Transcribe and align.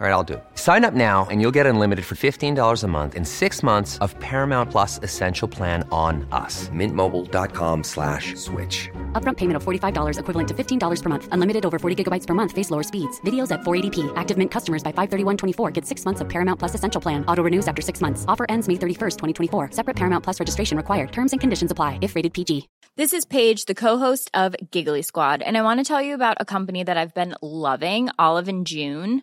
All 0.00 0.06
right, 0.06 0.12
I'll 0.12 0.22
do. 0.22 0.40
Sign 0.54 0.84
up 0.84 0.94
now 0.94 1.26
and 1.28 1.40
you'll 1.40 1.56
get 1.58 1.66
unlimited 1.66 2.04
for 2.04 2.14
$15 2.14 2.84
a 2.84 2.86
month 2.86 3.16
in 3.16 3.24
six 3.24 3.64
months 3.64 3.98
of 3.98 4.16
Paramount 4.20 4.70
Plus 4.70 5.00
Essential 5.02 5.48
Plan 5.48 5.82
on 5.90 6.24
us. 6.30 6.68
Mintmobile.com 6.68 7.82
slash 7.82 8.36
switch. 8.36 8.88
Upfront 9.20 9.38
payment 9.38 9.56
of 9.56 9.64
$45 9.64 10.20
equivalent 10.20 10.48
to 10.50 10.54
$15 10.54 11.02
per 11.02 11.08
month. 11.08 11.28
Unlimited 11.32 11.66
over 11.66 11.80
40 11.80 12.04
gigabytes 12.04 12.28
per 12.28 12.34
month. 12.34 12.52
Face 12.52 12.70
lower 12.70 12.84
speeds. 12.84 13.20
Videos 13.22 13.50
at 13.50 13.62
480p. 13.62 14.12
Active 14.14 14.38
Mint 14.38 14.52
customers 14.52 14.84
by 14.84 14.92
531.24 14.92 15.72
get 15.72 15.84
six 15.84 16.04
months 16.04 16.20
of 16.20 16.28
Paramount 16.28 16.60
Plus 16.60 16.76
Essential 16.76 17.00
Plan. 17.00 17.24
Auto 17.26 17.42
renews 17.42 17.66
after 17.66 17.82
six 17.82 18.00
months. 18.00 18.24
Offer 18.28 18.46
ends 18.48 18.68
May 18.68 18.74
31st, 18.74 19.16
2024. 19.50 19.72
Separate 19.72 19.96
Paramount 19.96 20.22
Plus 20.22 20.38
registration 20.38 20.76
required. 20.76 21.10
Terms 21.10 21.32
and 21.32 21.40
conditions 21.40 21.72
apply 21.72 21.98
if 22.02 22.14
rated 22.14 22.32
PG. 22.34 22.68
This 22.94 23.12
is 23.12 23.24
Paige, 23.24 23.64
the 23.66 23.74
co-host 23.74 24.30
of 24.32 24.54
Giggly 24.70 25.02
Squad, 25.02 25.40
and 25.40 25.56
I 25.56 25.62
want 25.62 25.78
to 25.78 25.84
tell 25.84 26.02
you 26.02 26.14
about 26.14 26.38
a 26.40 26.44
company 26.44 26.82
that 26.82 26.96
I've 26.96 27.14
been 27.14 27.34
loving, 27.42 28.10
Olive 28.18 28.48
and 28.48 28.66
June. 28.66 29.22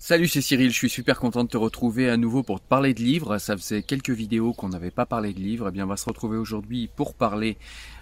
Salut, 0.00 0.28
c'est 0.28 0.42
Cyril, 0.42 0.70
je 0.70 0.76
suis 0.76 0.88
super 0.88 1.18
content 1.18 1.42
de 1.42 1.48
te 1.48 1.56
retrouver 1.56 2.08
à 2.08 2.16
nouveau 2.16 2.44
pour 2.44 2.60
te 2.60 2.68
parler 2.68 2.94
de 2.94 3.00
livres. 3.00 3.38
Ça 3.38 3.56
faisait 3.56 3.82
quelques 3.82 4.10
vidéos 4.10 4.52
qu'on 4.52 4.68
n'avait 4.68 4.92
pas 4.92 5.06
parlé 5.06 5.34
de 5.34 5.40
livres. 5.40 5.66
Eh 5.68 5.72
bien, 5.72 5.86
on 5.86 5.88
va 5.88 5.96
se 5.96 6.04
retrouver 6.04 6.38
aujourd'hui 6.38 6.88
pour 6.94 7.14
parler 7.14 7.58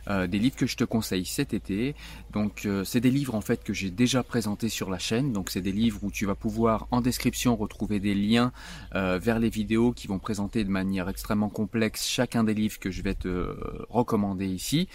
euh, 0.09 0.27
des 0.27 0.39
livres 0.39 0.57
que 0.57 0.67
je 0.67 0.77
te 0.77 0.85
conseille 0.85 1.25
cet 1.25 1.55
été. 1.55 1.95
Donc, 2.35 2.67
euh, 2.67 2.85
c'est 2.85 3.01
des 3.01 3.11
livres 3.11 3.35
en 3.35 3.41
fait 3.41 3.65
que 3.65 3.73
j'ai 3.73 3.91
déjà 3.91 4.23
présentés 4.23 4.69
sur 4.69 4.91
la 4.91 4.99
chaîne. 4.99 5.33
Donc, 5.33 5.49
c'est 5.49 5.63
des 5.63 5.73
livres 5.73 6.01
où 6.03 6.11
tu 6.11 6.27
vas 6.27 6.35
pouvoir 6.35 6.87
en 6.91 7.01
description 7.01 7.57
retrouver 7.57 7.99
des 7.99 8.15
liens 8.15 8.53
euh, 8.95 9.19
vers 9.19 9.39
les 9.39 9.49
vidéos 9.49 9.93
qui 9.93 10.07
vont 10.07 10.19
présenter 10.19 10.65
de 10.65 10.71
manière 10.71 11.09
extrêmement 11.09 11.49
complexe 11.49 12.07
chacun 12.07 12.45
des 12.45 12.55
livres 12.55 12.79
que 12.79 12.91
je 12.91 13.01
vais 13.01 13.15
te 13.15 13.57
recommander 13.89 14.47
ici. 14.47 14.87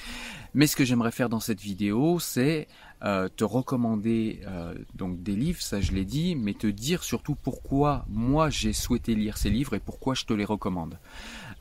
Mais 0.53 0.68
ce 0.68 0.75
que 0.75 0.85
j'aimerais 0.85 1.12
faire 1.12 1.29
dans 1.29 1.39
cette 1.39 1.62
vidéo, 1.62 2.19
c'est 2.19 2.68
euh, 3.03 3.29
te 3.35 3.44
recommander 3.44 4.41
euh, 4.45 4.75
donc 4.94 5.23
des 5.23 5.35
livres, 5.35 5.62
ça 5.62 5.81
je 5.81 5.91
l'ai 5.91 6.06
dit, 6.06 6.35
mais 6.35 6.53
te 6.53 6.67
dire 6.67 7.03
surtout 7.03 7.35
pourquoi 7.35 8.06
moi 8.09 8.51
j'ai 8.51 8.73
souhaité 8.73 9.16
lire 9.16 9.38
ces 9.38 9.50
livres 9.50 9.73
et 9.73 9.79
pourquoi 9.79 10.13
je 10.13 10.25
te 10.25 10.34
les 10.34 10.45
recommande. 10.45 11.00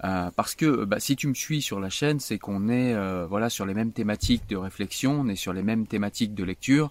Euh, 0.04 0.30
parce 0.36 0.54
que 0.54 0.84
bah, 0.84 1.00
si 1.00 1.16
tu 1.16 1.28
me 1.28 1.34
suis 1.34 1.62
sur 1.62 1.80
la 1.80 1.88
chaîne, 1.88 2.20
c'est 2.20 2.38
qu'on 2.38 2.68
est, 2.68 2.94
voilà 3.26 3.48
sur 3.48 3.64
les 3.64 3.74
mêmes 3.74 3.92
thématiques 3.92 4.48
de 4.48 4.56
réflexion, 4.56 5.20
on 5.20 5.28
est 5.28 5.36
sur 5.36 5.52
les 5.52 5.62
mêmes 5.62 5.86
thématiques 5.86 6.34
de 6.34 6.44
lecture, 6.44 6.90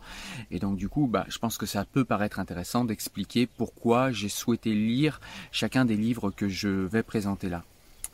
et 0.50 0.60
donc 0.60 0.78
du 0.78 0.90
coup, 0.90 1.08
bah, 1.08 1.26
je 1.30 1.38
pense 1.38 1.58
que 1.58 1.66
ça 1.66 1.86
peut 1.86 2.06
paraître 2.06 2.40
intéressant 2.40 2.86
d'expliquer 2.86 3.46
pourquoi 3.46 4.12
j'ai 4.12 4.30
souhaité 4.30 4.74
lire 4.74 5.22
chacun 5.52 5.86
des 5.86 5.98
livres 5.98 6.32
que 6.32 6.48
je 6.48 6.70
vais 6.70 7.04
présenter 7.04 7.50
là. 7.50 7.64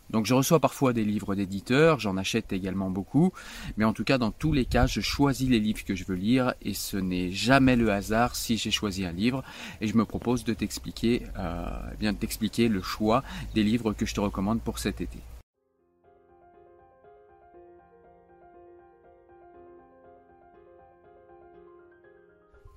Donc 0.09 0.25
je 0.25 0.33
reçois 0.33 0.59
parfois 0.59 0.93
des 0.93 1.03
livres 1.03 1.35
d'éditeurs, 1.35 1.99
j'en 1.99 2.17
achète 2.17 2.53
également 2.53 2.89
beaucoup, 2.89 3.31
mais 3.77 3.85
en 3.85 3.93
tout 3.93 4.03
cas 4.03 4.17
dans 4.17 4.31
tous 4.31 4.53
les 4.53 4.65
cas 4.65 4.85
je 4.87 5.01
choisis 5.01 5.49
les 5.49 5.59
livres 5.59 5.83
que 5.83 5.95
je 5.95 6.05
veux 6.05 6.15
lire 6.15 6.53
et 6.61 6.73
ce 6.73 6.97
n'est 6.97 7.31
jamais 7.31 7.75
le 7.75 7.91
hasard 7.91 8.35
si 8.35 8.57
j'ai 8.57 8.71
choisi 8.71 9.05
un 9.05 9.11
livre 9.11 9.43
et 9.81 9.87
je 9.87 9.97
me 9.97 10.05
propose 10.05 10.43
de 10.43 10.53
t'expliquer, 10.53 11.23
euh, 11.37 11.67
eh 11.93 11.97
bien 11.97 12.13
de 12.13 12.17
t'expliquer 12.17 12.67
le 12.67 12.81
choix 12.81 13.23
des 13.53 13.63
livres 13.63 13.93
que 13.93 14.05
je 14.05 14.13
te 14.13 14.19
recommande 14.19 14.61
pour 14.61 14.79
cet 14.79 15.01
été. 15.01 15.19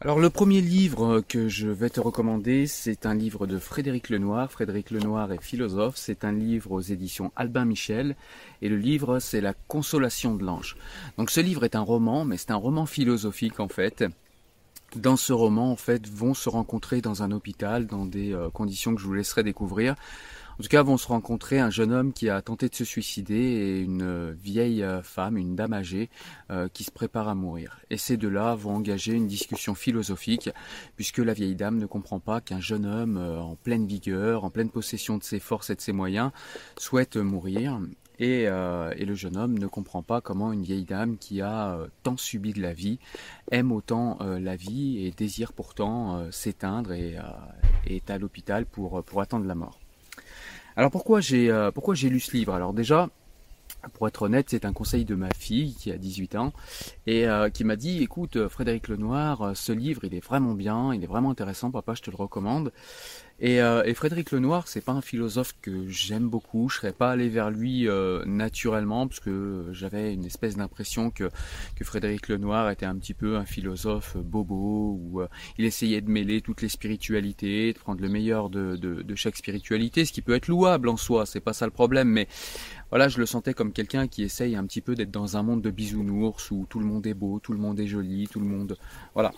Alors 0.00 0.20
le 0.20 0.31
premier 0.31 0.60
livre 0.60 1.25
que 1.26 1.48
je 1.48 1.66
vais 1.66 1.91
te 1.91 1.98
recommander, 1.98 2.69
c'est 2.69 3.04
un 3.04 3.14
livre 3.14 3.48
de 3.48 3.59
Frédéric 3.59 4.10
Lenoir. 4.10 4.48
Frédéric 4.53 4.92
Lenoir 4.92 5.32
est 5.32 5.42
philosophe, 5.42 5.97
c'est 5.97 6.25
un 6.25 6.31
livre 6.31 6.70
aux 6.70 6.81
éditions 6.81 7.32
Albin 7.34 7.64
Michel 7.64 8.14
et 8.62 8.69
le 8.69 8.76
livre 8.76 9.19
c'est 9.19 9.41
La 9.41 9.54
consolation 9.54 10.37
de 10.37 10.44
l'ange. 10.44 10.76
Donc 11.16 11.32
ce 11.32 11.41
livre 11.41 11.64
est 11.64 11.75
un 11.75 11.81
roman, 11.81 12.25
mais 12.25 12.37
c'est 12.37 12.53
un 12.53 12.56
roman 12.56 12.87
philosophique 12.87 13.58
en 13.58 13.66
fait. 13.66 14.04
Dans 14.94 15.16
ce 15.16 15.32
roman, 15.32 15.72
en 15.72 15.76
fait, 15.76 16.08
vont 16.08 16.32
se 16.32 16.48
rencontrer 16.48 17.03
dans 17.03 17.25
un 17.25 17.32
hôpital 17.32 17.87
dans 17.87 18.06
des 18.06 18.32
euh, 18.32 18.48
conditions 18.48 18.94
que 18.94 19.00
je 19.03 19.06
vous 19.06 19.12
laisserai 19.12 19.42
découvrir 19.42 19.97
en 20.58 20.62
tout 20.64 20.70
cas, 20.70 20.82
vont 20.82 20.96
se 20.96 21.06
rencontrer 21.06 21.60
un 21.60 21.70
jeune 21.70 21.92
homme 21.92 22.12
qui 22.12 22.28
a 22.28 22.42
tenté 22.42 22.69
de 22.69 22.74
se 22.74 22.84
suicider 22.84 23.36
et 23.36 23.78
une 23.78 24.02
euh, 24.02 24.34
vieille 24.36 24.82
euh, 24.82 25.02
femme, 25.04 25.36
une 25.36 25.54
dame 25.54 25.72
âgée, 25.72 26.10
euh, 26.50 26.66
qui 26.66 26.82
se 26.82 26.91
prépare 26.91 27.28
à 27.28 27.36
mourir. 27.36 27.78
Et 27.91 27.96
ces 27.96 28.16
deux-là 28.16 28.56
vont 28.56 28.74
engager 28.74 29.12
une 29.12 29.28
discussion 29.28 29.76
philosophique, 29.76 30.50
puisque 30.96 31.19
la 31.19 31.32
vieille 31.32 31.54
dame 31.54 31.78
ne 31.78 31.86
comprend 31.86 32.19
pas 32.19 32.41
qu'un 32.41 32.58
jeune 32.58 32.86
homme 32.86 33.19
en 33.19 33.54
pleine 33.54 33.86
vigueur, 33.86 34.42
en 34.42 34.50
pleine 34.50 34.69
possession 34.69 35.16
de 35.16 35.22
ses 35.22 35.38
forces 35.38 35.70
et 35.70 35.76
de 35.76 35.80
ses 35.80 35.92
moyens, 35.92 36.32
souhaite 36.76 37.16
mourir. 37.16 37.80
Et, 38.19 38.46
le 38.46 39.14
jeune 39.14 39.36
homme 39.36 39.56
ne 39.58 39.69
comprend 39.69 40.02
pas 40.02 40.20
comment 40.20 40.52
une 40.52 40.64
vieille 40.64 40.84
dame 40.84 41.19
qui 41.19 41.40
a 41.40 41.78
tant 42.02 42.16
subi 42.16 42.52
de 42.52 42.60
la 42.60 42.72
vie 42.72 42.98
aime 43.52 43.70
autant 43.70 44.19
la 44.20 44.56
vie 44.56 45.06
et 45.06 45.12
désire 45.12 45.52
pourtant 45.52 46.28
s'éteindre 46.32 46.92
et, 46.92 47.16
est 47.86 48.10
à 48.10 48.19
l'hôpital 48.19 48.66
pour 48.66 49.20
attendre 49.20 49.46
la 49.46 49.54
mort. 49.54 49.78
Alors 50.78 50.92
pourquoi 50.92 51.20
j'ai 51.20 51.50
euh, 51.50 51.72
pourquoi 51.72 51.96
j'ai 51.96 52.08
lu 52.08 52.20
ce 52.20 52.30
livre? 52.36 52.54
Alors 52.54 52.72
déjà, 52.72 53.08
pour 53.92 54.08
être 54.08 54.22
honnête, 54.22 54.46
c'est 54.50 54.64
un 54.64 54.72
conseil 54.72 55.04
de 55.04 55.14
ma 55.14 55.30
fille 55.30 55.74
qui 55.74 55.92
a 55.92 55.98
18 55.98 56.36
ans 56.36 56.52
et 57.06 57.28
euh, 57.28 57.48
qui 57.48 57.64
m'a 57.64 57.76
dit 57.76 58.02
écoute 58.02 58.48
Frédéric 58.48 58.88
Lenoir, 58.88 59.42
euh, 59.42 59.54
ce 59.54 59.72
livre 59.72 60.02
il 60.04 60.14
est 60.14 60.24
vraiment 60.24 60.54
bien, 60.54 60.92
il 60.92 61.02
est 61.02 61.06
vraiment 61.06 61.30
intéressant, 61.30 61.70
papa 61.70 61.94
je 61.94 62.02
te 62.02 62.10
le 62.10 62.16
recommande. 62.16 62.72
Et, 63.40 63.62
euh, 63.62 63.84
et 63.84 63.94
Frédéric 63.94 64.32
Lenoir, 64.32 64.66
c'est 64.66 64.80
pas 64.80 64.92
un 64.92 65.00
philosophe 65.00 65.54
que 65.62 65.86
j'aime 65.86 66.28
beaucoup. 66.28 66.68
Je 66.68 66.76
serais 66.76 66.92
pas 66.92 67.12
allé 67.12 67.28
vers 67.28 67.50
lui 67.50 67.86
euh, 67.86 68.24
naturellement 68.26 69.06
parce 69.06 69.20
que 69.20 69.68
j'avais 69.70 70.12
une 70.12 70.24
espèce 70.24 70.56
d'impression 70.56 71.10
que, 71.10 71.30
que 71.76 71.84
Frédéric 71.84 72.28
Lenoir 72.28 72.68
était 72.70 72.86
un 72.86 72.96
petit 72.96 73.14
peu 73.14 73.36
un 73.36 73.44
philosophe 73.44 74.16
bobo 74.16 74.98
où 75.00 75.20
euh, 75.20 75.28
il 75.56 75.64
essayait 75.64 76.00
de 76.00 76.10
mêler 76.10 76.40
toutes 76.40 76.62
les 76.62 76.69
spiritualités, 76.69 77.72
de 77.72 77.78
prendre 77.78 78.00
le 78.00 78.08
meilleur 78.08 78.50
de, 78.50 78.74
de, 78.74 79.02
de 79.02 79.14
chaque 79.14 79.36
spiritualité, 79.36 80.04
ce 80.04 80.12
qui 80.12 80.22
peut 80.22 80.34
être 80.34 80.48
louable 80.48 80.88
en 80.88 80.96
soi. 80.96 81.24
C'est 81.24 81.40
pas 81.40 81.52
ça 81.52 81.64
le 81.64 81.70
problème, 81.70 82.08
mais 82.08 82.26
voilà, 82.90 83.08
je 83.08 83.19
le 83.19 83.26
sentais 83.26 83.55
comme 83.55 83.73
quelqu'un 83.73 84.08
qui 84.08 84.23
essaye 84.23 84.56
un 84.56 84.64
petit 84.64 84.81
peu 84.81 84.94
d'être 84.94 85.11
dans 85.11 85.37
un 85.37 85.43
monde 85.43 85.62
de 85.62 85.70
bisounours 85.70 86.50
où 86.50 86.67
tout 86.69 86.81
le 86.81 86.87
monde 86.87 87.06
est 87.06 87.14
beau, 87.14 87.38
tout 87.40 87.52
le 87.52 87.58
monde 87.58 87.79
est 87.81 87.87
joli, 87.87 88.29
tout 88.29 88.40
le 88.40 88.46
monde, 88.46 88.76
voilà. 89.14 89.32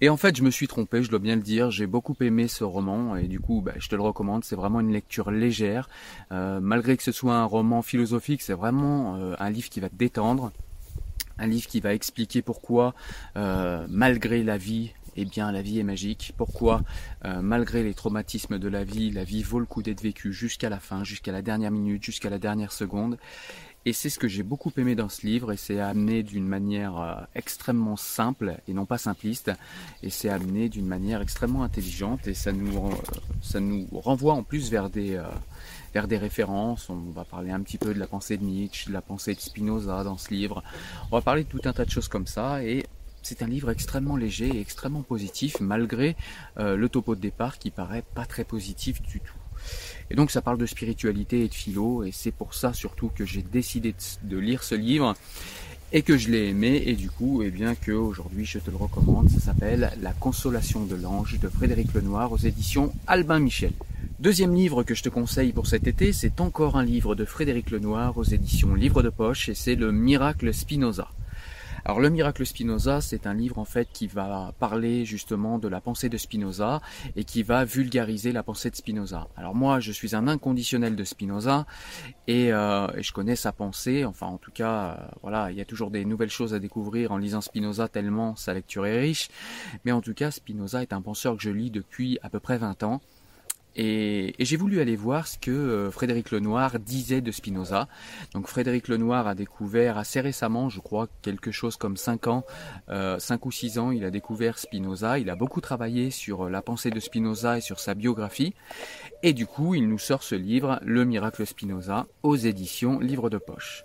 Et 0.00 0.08
en 0.08 0.16
fait, 0.16 0.36
je 0.36 0.42
me 0.44 0.50
suis 0.50 0.68
trompé, 0.68 1.02
je 1.02 1.10
dois 1.10 1.18
bien 1.18 1.34
le 1.34 1.42
dire. 1.42 1.70
J'ai 1.70 1.86
beaucoup 1.86 2.14
aimé 2.20 2.46
ce 2.46 2.62
roman 2.62 3.16
et 3.16 3.26
du 3.26 3.40
coup, 3.40 3.62
bah, 3.62 3.72
je 3.78 3.88
te 3.88 3.96
le 3.96 4.02
recommande. 4.02 4.44
C'est 4.44 4.54
vraiment 4.54 4.80
une 4.80 4.92
lecture 4.92 5.30
légère, 5.30 5.88
euh, 6.30 6.60
malgré 6.60 6.96
que 6.96 7.02
ce 7.02 7.10
soit 7.10 7.34
un 7.34 7.44
roman 7.44 7.82
philosophique. 7.82 8.42
C'est 8.42 8.54
vraiment 8.54 9.16
euh, 9.16 9.34
un 9.40 9.50
livre 9.50 9.68
qui 9.68 9.80
va 9.80 9.88
te 9.88 9.96
détendre, 9.96 10.52
un 11.38 11.46
livre 11.48 11.66
qui 11.66 11.80
va 11.80 11.94
expliquer 11.94 12.42
pourquoi, 12.42 12.94
euh, 13.36 13.86
malgré 13.88 14.44
la 14.44 14.56
vie, 14.56 14.92
eh 15.16 15.24
bien, 15.24 15.52
la 15.52 15.62
vie 15.62 15.78
est 15.78 15.84
magique. 15.84 16.32
Pourquoi, 16.36 16.82
malgré 17.24 17.82
les 17.82 17.94
traumatismes 17.94 18.58
de 18.58 18.68
la 18.68 18.84
vie, 18.84 19.10
la 19.10 19.24
vie 19.24 19.42
vaut 19.42 19.60
le 19.60 19.66
coup 19.66 19.82
d'être 19.82 20.02
vécue 20.02 20.32
jusqu'à 20.32 20.68
la 20.68 20.80
fin, 20.80 21.04
jusqu'à 21.04 21.32
la 21.32 21.42
dernière 21.42 21.70
minute, 21.70 22.02
jusqu'à 22.04 22.30
la 22.30 22.38
dernière 22.38 22.72
seconde. 22.72 23.18
Et 23.84 23.92
c'est 23.94 24.10
ce 24.10 24.18
que 24.18 24.28
j'ai 24.28 24.42
beaucoup 24.42 24.72
aimé 24.76 24.94
dans 24.94 25.08
ce 25.08 25.24
livre, 25.24 25.52
et 25.52 25.56
c'est 25.56 25.80
amené 25.80 26.22
d'une 26.22 26.46
manière 26.46 27.00
euh, 27.00 27.14
extrêmement 27.34 27.96
simple 27.96 28.56
et 28.66 28.74
non 28.74 28.84
pas 28.84 28.98
simpliste, 28.98 29.50
et 30.02 30.10
c'est 30.10 30.28
amené 30.28 30.68
d'une 30.68 30.86
manière 30.86 31.22
extrêmement 31.22 31.62
intelligente, 31.62 32.26
et 32.26 32.34
ça 32.34 32.52
nous, 32.52 32.76
euh, 32.76 32.90
ça 33.40 33.60
nous 33.60 33.86
renvoie 33.92 34.34
en 34.34 34.42
plus 34.42 34.70
vers 34.70 34.90
des, 34.90 35.14
euh, 35.14 35.22
vers 35.94 36.06
des 36.06 36.18
références. 36.18 36.90
On 36.90 37.12
va 37.14 37.24
parler 37.24 37.50
un 37.50 37.60
petit 37.62 37.78
peu 37.78 37.94
de 37.94 37.98
la 37.98 38.06
pensée 38.06 38.36
de 38.36 38.44
Nietzsche, 38.44 38.88
de 38.88 38.92
la 38.92 39.00
pensée 39.00 39.34
de 39.34 39.40
Spinoza 39.40 40.04
dans 40.04 40.18
ce 40.18 40.34
livre. 40.34 40.62
On 41.10 41.16
va 41.16 41.22
parler 41.22 41.44
de 41.44 41.48
tout 41.48 41.62
un 41.64 41.72
tas 41.72 41.86
de 41.86 41.90
choses 41.90 42.08
comme 42.08 42.26
ça, 42.26 42.62
et 42.62 42.84
c'est 43.22 43.42
un 43.42 43.46
livre 43.46 43.70
extrêmement 43.70 44.16
léger 44.16 44.48
et 44.48 44.60
extrêmement 44.60 45.02
positif, 45.02 45.60
malgré 45.60 46.16
le 46.56 46.88
topo 46.88 47.14
de 47.14 47.20
départ 47.20 47.58
qui 47.58 47.70
paraît 47.70 48.04
pas 48.14 48.26
très 48.26 48.44
positif 48.44 49.02
du 49.02 49.20
tout. 49.20 49.34
Et 50.10 50.14
donc 50.14 50.30
ça 50.30 50.40
parle 50.40 50.58
de 50.58 50.66
spiritualité 50.66 51.44
et 51.44 51.48
de 51.48 51.54
philo, 51.54 52.04
et 52.04 52.12
c'est 52.12 52.30
pour 52.30 52.54
ça 52.54 52.72
surtout 52.72 53.10
que 53.14 53.24
j'ai 53.24 53.42
décidé 53.42 53.94
de 54.22 54.38
lire 54.38 54.62
ce 54.62 54.74
livre 54.74 55.14
et 55.90 56.02
que 56.02 56.18
je 56.18 56.30
l'ai 56.30 56.48
aimé, 56.48 56.82
et 56.86 56.94
du 56.94 57.10
coup, 57.10 57.42
eh 57.42 57.50
bien 57.50 57.74
que 57.74 57.92
aujourd'hui 57.92 58.44
je 58.44 58.58
te 58.58 58.70
le 58.70 58.76
recommande, 58.76 59.30
ça 59.30 59.40
s'appelle 59.40 59.90
La 60.02 60.12
consolation 60.12 60.84
de 60.84 60.94
l'ange 60.94 61.38
de 61.40 61.48
Frédéric 61.48 61.94
Lenoir 61.94 62.30
aux 62.30 62.36
éditions 62.36 62.92
Albin 63.06 63.38
Michel. 63.38 63.72
Deuxième 64.20 64.54
livre 64.54 64.82
que 64.82 64.94
je 64.94 65.02
te 65.02 65.08
conseille 65.08 65.52
pour 65.52 65.66
cet 65.66 65.86
été, 65.86 66.12
c'est 66.12 66.40
encore 66.40 66.76
un 66.76 66.84
livre 66.84 67.14
de 67.14 67.24
Frédéric 67.24 67.70
Lenoir 67.70 68.18
aux 68.18 68.24
éditions 68.24 68.74
Livre 68.74 69.02
de 69.02 69.08
Poche, 69.08 69.48
et 69.48 69.54
c'est 69.54 69.76
Le 69.76 69.90
Miracle 69.90 70.52
Spinoza. 70.52 71.08
Alors 71.88 72.00
le 72.00 72.10
miracle 72.10 72.44
Spinoza, 72.44 73.00
c'est 73.00 73.26
un 73.26 73.32
livre 73.32 73.58
en 73.58 73.64
fait 73.64 73.88
qui 73.90 74.08
va 74.08 74.52
parler 74.58 75.06
justement 75.06 75.58
de 75.58 75.68
la 75.68 75.80
pensée 75.80 76.10
de 76.10 76.18
Spinoza 76.18 76.82
et 77.16 77.24
qui 77.24 77.42
va 77.42 77.64
vulgariser 77.64 78.30
la 78.30 78.42
pensée 78.42 78.68
de 78.68 78.76
Spinoza. 78.76 79.26
Alors 79.38 79.54
moi, 79.54 79.80
je 79.80 79.90
suis 79.90 80.14
un 80.14 80.28
inconditionnel 80.28 80.96
de 80.96 81.04
Spinoza 81.04 81.64
et, 82.26 82.52
euh, 82.52 82.88
je 83.00 83.10
connais 83.12 83.36
sa 83.36 83.52
pensée. 83.52 84.04
Enfin, 84.04 84.26
en 84.26 84.36
tout 84.36 84.50
cas, 84.50 84.98
euh, 85.00 85.16
voilà, 85.22 85.50
il 85.50 85.56
y 85.56 85.62
a 85.62 85.64
toujours 85.64 85.90
des 85.90 86.04
nouvelles 86.04 86.28
choses 86.28 86.52
à 86.52 86.58
découvrir 86.58 87.10
en 87.10 87.16
lisant 87.16 87.40
Spinoza 87.40 87.88
tellement 87.88 88.36
sa 88.36 88.52
lecture 88.52 88.84
est 88.84 89.00
riche. 89.00 89.30
Mais 89.86 89.92
en 89.92 90.02
tout 90.02 90.12
cas, 90.12 90.30
Spinoza 90.30 90.82
est 90.82 90.92
un 90.92 91.00
penseur 91.00 91.38
que 91.38 91.42
je 91.42 91.48
lis 91.48 91.70
depuis 91.70 92.18
à 92.20 92.28
peu 92.28 92.38
près 92.38 92.58
20 92.58 92.82
ans. 92.82 93.00
Et, 93.76 94.34
j'ai 94.38 94.56
voulu 94.56 94.80
aller 94.80 94.96
voir 94.96 95.26
ce 95.26 95.38
que 95.38 95.50
euh, 95.50 95.90
Frédéric 95.90 96.30
Lenoir 96.30 96.78
disait 96.78 97.20
de 97.20 97.30
Spinoza. 97.30 97.88
Donc 98.34 98.48
Frédéric 98.48 98.88
Lenoir 98.88 99.26
a 99.26 99.34
découvert 99.34 99.98
assez 99.98 100.20
récemment, 100.20 100.68
je 100.68 100.80
crois 100.80 101.08
quelque 101.22 101.50
chose 101.52 101.76
comme 101.76 101.96
5 101.96 102.26
ans, 102.26 102.44
euh, 102.88 103.18
5 103.18 103.46
ou 103.46 103.52
6 103.52 103.78
ans, 103.78 103.90
il 103.90 104.04
a 104.04 104.10
découvert 104.10 104.58
Spinoza. 104.58 105.18
Il 105.18 105.30
a 105.30 105.36
beaucoup 105.36 105.60
travaillé 105.60 106.10
sur 106.10 106.46
euh, 106.46 106.50
la 106.50 106.62
pensée 106.62 106.90
de 106.90 107.00
Spinoza 107.00 107.58
et 107.58 107.60
sur 107.60 107.78
sa 107.80 107.94
biographie. 107.94 108.54
Et 109.22 109.32
du 109.32 109.46
coup, 109.46 109.74
il 109.74 109.88
nous 109.88 109.98
sort 109.98 110.22
ce 110.22 110.34
livre, 110.34 110.80
Le 110.82 111.04
miracle 111.04 111.46
Spinoza, 111.46 112.06
aux 112.22 112.36
éditions 112.36 112.98
Livre 113.00 113.30
de 113.30 113.38
Poche. 113.38 113.84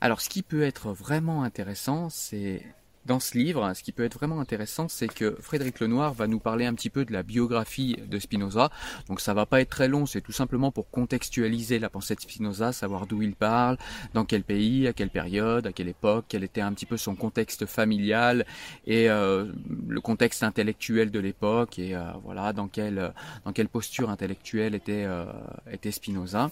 Alors 0.00 0.20
ce 0.20 0.28
qui 0.28 0.42
peut 0.42 0.62
être 0.62 0.92
vraiment 0.92 1.44
intéressant, 1.44 2.08
c'est 2.10 2.64
dans 3.06 3.20
ce 3.20 3.36
livre, 3.36 3.72
ce 3.74 3.82
qui 3.82 3.92
peut 3.92 4.04
être 4.04 4.14
vraiment 4.14 4.40
intéressant, 4.40 4.88
c'est 4.88 5.08
que 5.08 5.36
Frédéric 5.40 5.80
Lenoir 5.80 6.14
va 6.14 6.26
nous 6.26 6.38
parler 6.38 6.66
un 6.66 6.74
petit 6.74 6.90
peu 6.90 7.04
de 7.04 7.12
la 7.12 7.22
biographie 7.22 7.96
de 8.06 8.18
Spinoza. 8.18 8.70
Donc 9.08 9.20
ça 9.20 9.34
va 9.34 9.46
pas 9.46 9.60
être 9.60 9.70
très 9.70 9.88
long, 9.88 10.06
c'est 10.06 10.20
tout 10.20 10.32
simplement 10.32 10.70
pour 10.70 10.90
contextualiser 10.90 11.78
la 11.78 11.90
pensée 11.90 12.14
de 12.14 12.20
Spinoza, 12.20 12.72
savoir 12.72 13.06
d'où 13.06 13.22
il 13.22 13.34
parle, 13.34 13.76
dans 14.14 14.24
quel 14.24 14.42
pays, 14.44 14.86
à 14.86 14.92
quelle 14.92 15.10
période, 15.10 15.66
à 15.66 15.72
quelle 15.72 15.88
époque, 15.88 16.26
quel 16.28 16.44
était 16.44 16.60
un 16.60 16.72
petit 16.72 16.86
peu 16.86 16.96
son 16.96 17.14
contexte 17.14 17.66
familial 17.66 18.46
et 18.86 19.10
euh, 19.10 19.46
le 19.88 20.00
contexte 20.00 20.42
intellectuel 20.42 21.10
de 21.10 21.18
l'époque 21.18 21.78
et 21.78 21.94
euh, 21.94 22.04
voilà 22.24 22.52
dans 22.52 22.68
quelle 22.68 23.12
dans 23.44 23.52
quelle 23.52 23.68
posture 23.68 24.10
intellectuelle 24.10 24.74
était 24.74 25.04
euh, 25.06 25.24
était 25.70 25.90
Spinoza. 25.90 26.50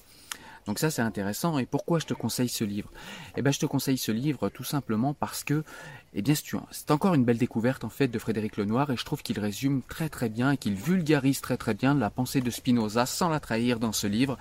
Donc 0.67 0.79
ça 0.79 0.91
c'est 0.91 1.03
intéressant. 1.03 1.59
Et 1.59 1.67
pourquoi 1.67 1.99
je 1.99 2.07
te 2.07 2.15
conseille 2.15 2.49
ce 2.49 2.65
livre? 2.65 2.91
Eh 3.37 3.43
ben 3.43 3.53
je 3.53 3.59
te 3.59 3.67
conseille 3.67 3.99
ce 3.99 4.13
livre 4.13 4.49
tout 4.49 4.65
simplement 4.65 5.15
parce 5.15 5.45
que, 5.45 5.65
eh 6.15 6.23
bien 6.23 6.35
c'est 6.71 6.91
encore 6.91 7.15
une 7.15 7.25
belle 7.25 7.39
découverte 7.39 7.85
en 7.85 7.89
fait 7.89 8.09
de 8.09 8.19
Frédéric 8.19 8.57
Lenoir 8.57 8.91
et 8.91 8.97
je 8.97 9.05
trouve 9.05 9.23
qu'il 9.23 9.39
résume 9.39 9.83
très 9.89 10.09
très 10.09 10.29
bien 10.29 10.53
et 10.53 10.57
qu'il 10.57 10.75
vulgarise 10.75 11.41
très 11.41 11.57
très 11.57 11.75
bien 11.75 11.95
la 11.95 12.11
pensée 12.11 12.41
de 12.41 12.51
Spinoza 12.51 13.07
sans 13.07 13.29
la 13.29 13.41
trahir 13.41 13.79
dans 13.79 13.93
ce 13.93 14.07
livre. 14.07 14.39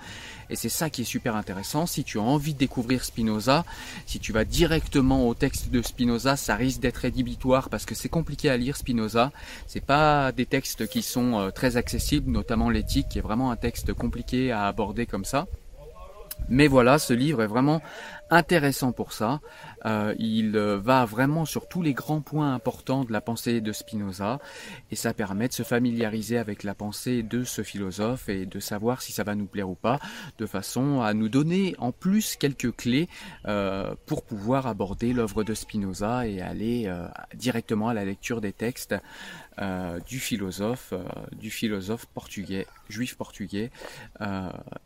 Et 0.50 0.56
c'est 0.56 0.68
ça 0.68 0.90
qui 0.90 1.02
est 1.02 1.04
super 1.04 1.36
intéressant. 1.36 1.86
Si 1.86 2.04
tu 2.04 2.18
as 2.18 2.22
envie 2.22 2.54
de 2.54 2.58
découvrir 2.58 3.04
Spinoza, 3.04 3.64
si 4.06 4.20
tu 4.20 4.32
vas 4.32 4.44
directement 4.44 5.28
au 5.28 5.34
texte 5.34 5.70
de 5.70 5.82
Spinoza, 5.82 6.36
ça 6.36 6.54
risque 6.54 6.80
d'être 6.80 6.98
rédhibitoire 6.98 7.68
parce 7.68 7.86
que 7.86 7.94
c'est 7.94 8.08
compliqué 8.08 8.50
à 8.50 8.56
lire 8.56 8.76
Spinoza. 8.76 9.32
C'est 9.66 9.84
pas 9.84 10.32
des 10.32 10.46
textes 10.46 10.86
qui 10.88 11.02
sont 11.02 11.38
euh, 11.38 11.50
très 11.50 11.76
accessibles, 11.76 12.30
notamment 12.30 12.70
l'éthique 12.70 13.08
qui 13.08 13.18
est 13.18 13.22
vraiment 13.22 13.50
un 13.50 13.56
texte 13.56 13.92
compliqué 13.92 14.52
à 14.52 14.66
aborder 14.66 15.06
comme 15.06 15.24
ça. 15.24 15.46
Mais 16.48 16.66
voilà, 16.66 16.98
ce 16.98 17.12
livre 17.12 17.42
est 17.42 17.46
vraiment 17.46 17.80
intéressant 18.30 18.92
pour 18.92 19.12
ça. 19.12 19.40
Euh, 19.84 20.14
il 20.18 20.56
euh, 20.56 20.78
va 20.78 21.04
vraiment 21.04 21.44
sur 21.44 21.68
tous 21.68 21.82
les 21.82 21.94
grands 21.94 22.20
points 22.20 22.54
importants 22.54 23.04
de 23.04 23.12
la 23.12 23.20
pensée 23.20 23.60
de 23.60 23.72
Spinoza 23.72 24.38
et 24.90 24.96
ça 24.96 25.12
permet 25.12 25.48
de 25.48 25.52
se 25.52 25.62
familiariser 25.62 26.38
avec 26.38 26.62
la 26.62 26.74
pensée 26.74 27.22
de 27.22 27.44
ce 27.44 27.62
philosophe 27.62 28.28
et 28.28 28.46
de 28.46 28.60
savoir 28.60 29.02
si 29.02 29.12
ça 29.12 29.24
va 29.24 29.34
nous 29.34 29.46
plaire 29.46 29.68
ou 29.68 29.74
pas, 29.74 29.98
de 30.38 30.46
façon 30.46 31.00
à 31.00 31.12
nous 31.12 31.28
donner 31.28 31.74
en 31.78 31.92
plus 31.92 32.36
quelques 32.36 32.74
clés 32.76 33.08
euh, 33.46 33.94
pour 34.06 34.24
pouvoir 34.24 34.66
aborder 34.66 35.12
l'œuvre 35.12 35.42
de 35.42 35.54
Spinoza 35.54 36.26
et 36.26 36.40
aller 36.40 36.92
directement 37.34 37.88
à 37.88 37.94
la 37.94 38.04
lecture 38.04 38.40
des 38.40 38.52
textes 38.52 38.94
du 40.06 40.18
philosophe, 40.18 40.94
du 41.32 41.50
philosophe 41.50 42.06
portugais, 42.06 42.66
juif 42.88 43.16
portugais, 43.16 43.70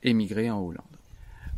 émigré 0.03 0.51
en 0.51 0.61
Hollande. 0.61 1.04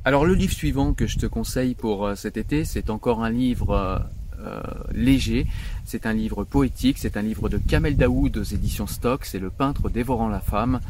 Alors 0.07 0.25
le 0.25 0.35
livre 0.35 0.53
suivant 0.53 0.95
que 0.95 1.09
je 1.09 1.19
te 1.19 1.27
conseille 1.27 1.75
pour 1.75 2.07
euh, 2.07 2.15
cet 2.15 2.37
été, 2.37 2.65
c'est 2.65 2.91
encore 2.91 3.25
un 3.25 3.31
livre 3.31 4.07
euh, 4.47 4.57
euh, 4.57 4.61
léger. 4.93 5.47
C'est 5.85 6.07
un 6.07 6.13
livre 6.13 6.45
poétique, 6.45 6.99
c'est 6.99 7.17
un 7.17 7.23
livre 7.23 7.49
de 7.49 7.59
Kamel 7.59 7.97
Daoud 7.97 8.37
aux 8.37 8.43
éditions 8.43 8.87
Stock, 8.87 9.25
c'est 9.25 9.39
Le 9.39 9.51
peintre 9.51 9.89
dévorant 9.89 10.29
la 10.29 10.41
femme. 10.41 10.81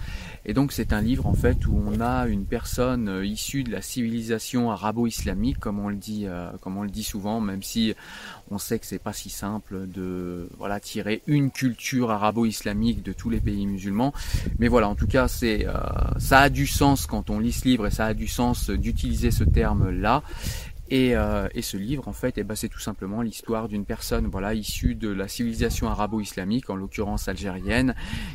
Et 0.47 0.55
donc 0.55 0.73
c'est 0.73 0.93
un 0.93 1.01
livre 1.01 1.27
en 1.27 1.35
fait 1.35 1.67
où 1.67 1.83
on 1.87 2.01
a 2.01 2.29
une 2.29 2.47
personne 2.47 3.09
euh, 3.09 3.27
issue 3.27 3.65
de 3.65 3.73
la 3.73 3.83
civilisation 3.83 4.71
arabo-islamique, 4.71 5.59
comme 5.59 5.81
on 5.81 5.89
le 5.89 5.97
dit, 5.97 6.23
euh, 6.27 6.51
comme 6.61 6.77
on 6.77 6.83
le 6.83 6.89
dit 6.89 7.03
souvent, 7.03 7.41
même 7.41 7.63
si 7.63 7.95
on 8.51 8.59
sait 8.59 8.79
que 8.79 8.87
c'est 8.87 9.01
pas 9.01 9.13
si 9.13 9.29
simple 9.29 9.89
de 9.89 10.49
voilà 10.57 10.79
tirer 10.79 11.23
une 11.27 11.51
culture 11.51 12.13
arabo-islamique 12.13 13.03
de 13.03 13.13
tous 13.13 13.29
les 13.29 13.41
pays 13.41 13.67
musulmans. 13.67 14.15
Mais 14.61 14.69
voilà, 14.69 14.89
en 14.89 14.95
tout 14.95 15.09
cas 15.09 15.27
c'est 15.27 15.67
ça 16.19 16.41
a 16.41 16.49
du 16.49 16.67
sens 16.67 17.07
quand 17.07 17.29
on 17.29 17.41
lit 17.41 17.53
ce 17.53 17.65
livre 17.65 17.89
et 17.89 17.91
ça 17.91 18.07
a 18.07 18.15
du 18.15 18.29
sens 18.29 18.71
d'utiliser 18.71 19.33
ce 19.33 19.45
terme 19.45 19.91
là. 19.91 20.23
Et, 20.89 21.17
euh, 21.17 21.49
et, 21.55 21.63
ce 21.63 21.77
livre, 21.77 22.07
en 22.07 22.13
fait, 22.13 22.39
eh 22.39 22.45
ben, 22.45 22.55
c'est 22.55 22.69
tout 22.69 22.81
simplement 22.81 23.23
l'histoire 23.23 23.69
d'une 23.69 23.85
personne, 23.85 24.27
voilà, 24.27 24.55
issue 24.55 24.95
de 24.95 25.09
la 25.09 25.27
civilisation 25.27 25.89
arabo-islamique, 25.89 26.71
en 26.71 26.77
l'occurrence 26.77 27.29
algérienne, 27.29 27.95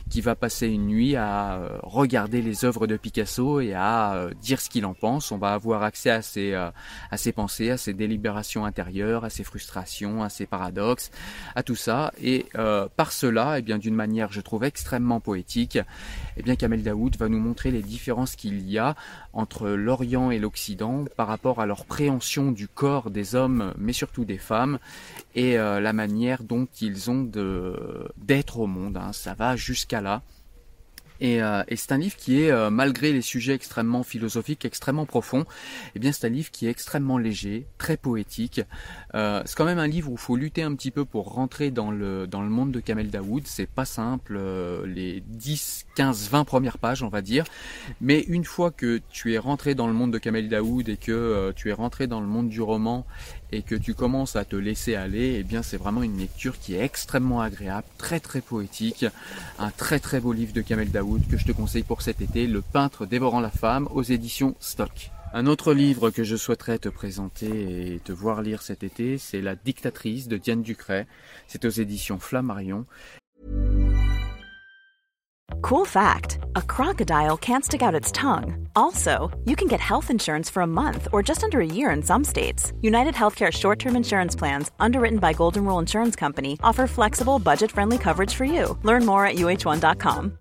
qui 0.09 0.21
va 0.21 0.35
passer 0.35 0.67
une 0.67 0.87
nuit 0.87 1.15
à 1.15 1.55
euh, 1.55 1.77
regarder 1.83 2.41
les 2.41 2.65
œuvres 2.65 2.87
de 2.87 2.97
Picasso 2.97 3.61
et 3.61 3.73
à 3.73 4.15
euh, 4.15 4.31
dire 4.41 4.59
ce 4.59 4.69
qu'il 4.69 4.85
en 4.85 4.93
pense. 4.93 5.31
On 5.31 5.37
va 5.37 5.53
avoir 5.53 5.83
accès 5.83 6.09
à 6.09 6.21
ses, 6.21 6.53
à 6.53 6.73
ses 7.17 7.31
pensées, 7.31 7.71
à 7.71 7.77
ses 7.77 7.93
délibérations 7.93 8.65
intérieures, 8.65 9.23
à 9.23 9.29
ses 9.29 9.43
frustrations, 9.43 10.23
à 10.23 10.29
ses 10.29 10.45
paradoxes, 10.45 11.11
à 11.55 11.63
tout 11.63 11.75
ça. 11.75 12.11
Et 12.21 12.45
par 12.95 13.11
cela, 13.11 13.59
eh 13.59 13.61
bien, 13.61 13.77
d'une 13.77 13.95
manière, 13.95 14.31
je 14.31 14.41
trouve 14.41 14.63
extrêmement 14.63 15.19
poétique, 15.19 15.79
eh 16.37 16.43
bien, 16.43 16.55
Kamel 16.55 16.83
Daoud 16.83 17.15
va 17.17 17.29
nous 17.29 17.39
montrer 17.39 17.71
les 17.71 17.81
différences 17.81 18.35
qu'il 18.35 18.69
y 18.69 18.77
a 18.77 18.95
entre 19.33 19.69
l'Orient 19.69 20.31
et 20.31 20.39
l'Occident 20.39 21.05
par 21.15 21.27
rapport 21.27 21.61
à 21.61 21.65
leur 21.65 21.85
préhension 21.85 22.51
du 22.51 22.67
corps 22.67 23.09
des 23.09 23.35
hommes, 23.35 23.73
mais 23.77 23.93
surtout 23.93 24.25
des 24.25 24.37
femmes, 24.37 24.79
et 25.35 25.57
euh, 25.57 25.79
la 25.79 25.93
manière 25.93 26.43
dont 26.43 26.67
ils 26.81 27.09
ont 27.09 27.23
d'être 28.17 28.59
au 28.59 28.67
monde. 28.67 28.97
Hein. 28.97 29.13
Ça 29.13 29.33
va 29.33 29.55
jusqu'à 29.55 30.01
là. 30.01 30.21
Euh, 31.21 31.63
et, 31.67 31.75
c'est 31.75 31.91
un 31.91 31.97
livre 31.97 32.15
qui 32.15 32.41
est, 32.41 32.51
euh, 32.51 32.69
malgré 32.69 33.13
les 33.13 33.21
sujets 33.21 33.53
extrêmement 33.53 34.03
philosophiques, 34.03 34.65
extrêmement 34.65 35.05
profonds, 35.05 35.45
eh 35.95 35.99
bien 35.99 36.11
c'est 36.11 36.27
un 36.27 36.29
livre 36.29 36.51
qui 36.51 36.67
est 36.67 36.69
extrêmement 36.69 37.17
léger, 37.17 37.67
très 37.77 37.97
poétique. 37.97 38.61
Euh, 39.13 39.41
c'est 39.45 39.55
quand 39.55 39.65
même 39.65 39.79
un 39.79 39.87
livre 39.87 40.09
où 40.09 40.13
il 40.13 40.19
faut 40.19 40.35
lutter 40.35 40.63
un 40.63 40.73
petit 40.75 40.91
peu 40.91 41.05
pour 41.05 41.33
rentrer 41.33 41.71
dans 41.71 41.91
le 41.91 42.27
dans 42.27 42.41
le 42.41 42.49
monde 42.49 42.71
de 42.71 42.79
Kamel 42.79 43.09
Daoud. 43.09 43.43
C'est 43.45 43.69
pas 43.69 43.85
simple, 43.85 44.39
les 44.85 45.21
10, 45.27 45.85
15, 45.95 46.29
20 46.29 46.43
premières 46.45 46.77
pages, 46.77 47.03
on 47.03 47.09
va 47.09 47.21
dire. 47.21 47.45
Mais 47.99 48.21
une 48.21 48.45
fois 48.45 48.71
que 48.71 49.01
tu 49.09 49.33
es 49.33 49.37
rentré 49.37 49.75
dans 49.75 49.87
le 49.87 49.93
monde 49.93 50.11
de 50.11 50.17
Kamel 50.17 50.49
Daoud 50.49 50.89
et 50.89 50.97
que 50.97 51.51
tu 51.55 51.69
es 51.69 51.73
rentré 51.73 52.07
dans 52.07 52.21
le 52.21 52.27
monde 52.27 52.49
du 52.49 52.61
roman 52.61 53.05
et 53.51 53.63
que 53.63 53.75
tu 53.75 53.93
commences 53.93 54.35
à 54.35 54.45
te 54.45 54.55
laisser 54.55 54.95
aller, 54.95 55.35
eh 55.39 55.43
bien 55.43 55.61
c'est 55.61 55.77
vraiment 55.77 56.03
une 56.03 56.17
lecture 56.17 56.57
qui 56.57 56.75
est 56.75 56.83
extrêmement 56.83 57.41
agréable, 57.41 57.87
très 57.97 58.19
très 58.19 58.41
poétique, 58.41 59.05
un 59.59 59.71
très 59.71 59.99
très 59.99 60.19
beau 60.19 60.31
livre 60.31 60.53
de 60.53 60.61
Kamel 60.61 60.89
Daoud 60.89 61.10
que 61.19 61.37
je 61.37 61.45
te 61.45 61.51
conseille 61.51 61.83
pour 61.83 62.01
cet 62.01 62.21
été, 62.21 62.47
Le 62.47 62.61
peintre 62.61 63.05
dévorant 63.05 63.39
la 63.39 63.49
femme 63.49 63.87
aux 63.91 64.03
éditions 64.03 64.55
Stock. 64.59 65.11
Un 65.33 65.45
autre 65.47 65.73
livre 65.73 66.09
que 66.09 66.23
je 66.23 66.35
souhaiterais 66.35 66.77
te 66.77 66.89
présenter 66.89 67.93
et 67.93 67.99
te 67.99 68.11
voir 68.11 68.41
lire 68.41 68.61
cet 68.61 68.83
été, 68.83 69.17
c'est 69.17 69.41
La 69.41 69.55
dictatrice 69.55 70.27
de 70.27 70.37
Diane 70.37 70.61
Ducret. 70.61 71.07
C'est 71.47 71.65
aux 71.65 71.69
éditions 71.69 72.19
Flammarion 72.19 72.85
Cool 75.61 75.85
fact 75.85 76.39
a 76.55 76.61
crocodile 76.61 77.37
can't 77.37 77.63
stick 77.63 77.81
out 77.81 77.93
its 77.93 78.11
tongue. 78.11 78.67
Also, 78.75 79.29
you 79.45 79.55
can 79.55 79.67
get 79.67 79.79
health 79.79 80.09
insurance 80.09 80.49
for 80.49 80.61
a 80.61 80.67
month 80.67 81.07
or 81.11 81.21
just 81.21 81.43
under 81.43 81.59
a 81.59 81.65
year 81.65 81.91
in 81.91 82.01
some 82.01 82.23
states. 82.23 82.73
United 82.81 83.13
Healthcare 83.13 83.51
short 83.51 83.79
term 83.79 83.95
insurance 83.95 84.35
plans, 84.35 84.71
underwritten 84.79 85.19
by 85.19 85.33
Golden 85.33 85.65
Rule 85.65 85.79
Insurance 85.79 86.15
Company, 86.15 86.57
offer 86.63 86.87
flexible, 86.87 87.37
budget 87.39 87.71
friendly 87.71 87.97
coverage 87.97 88.33
for 88.33 88.45
you. 88.45 88.77
Learn 88.83 89.05
more 89.05 89.25
at 89.25 89.35
uh1.com. 89.35 90.40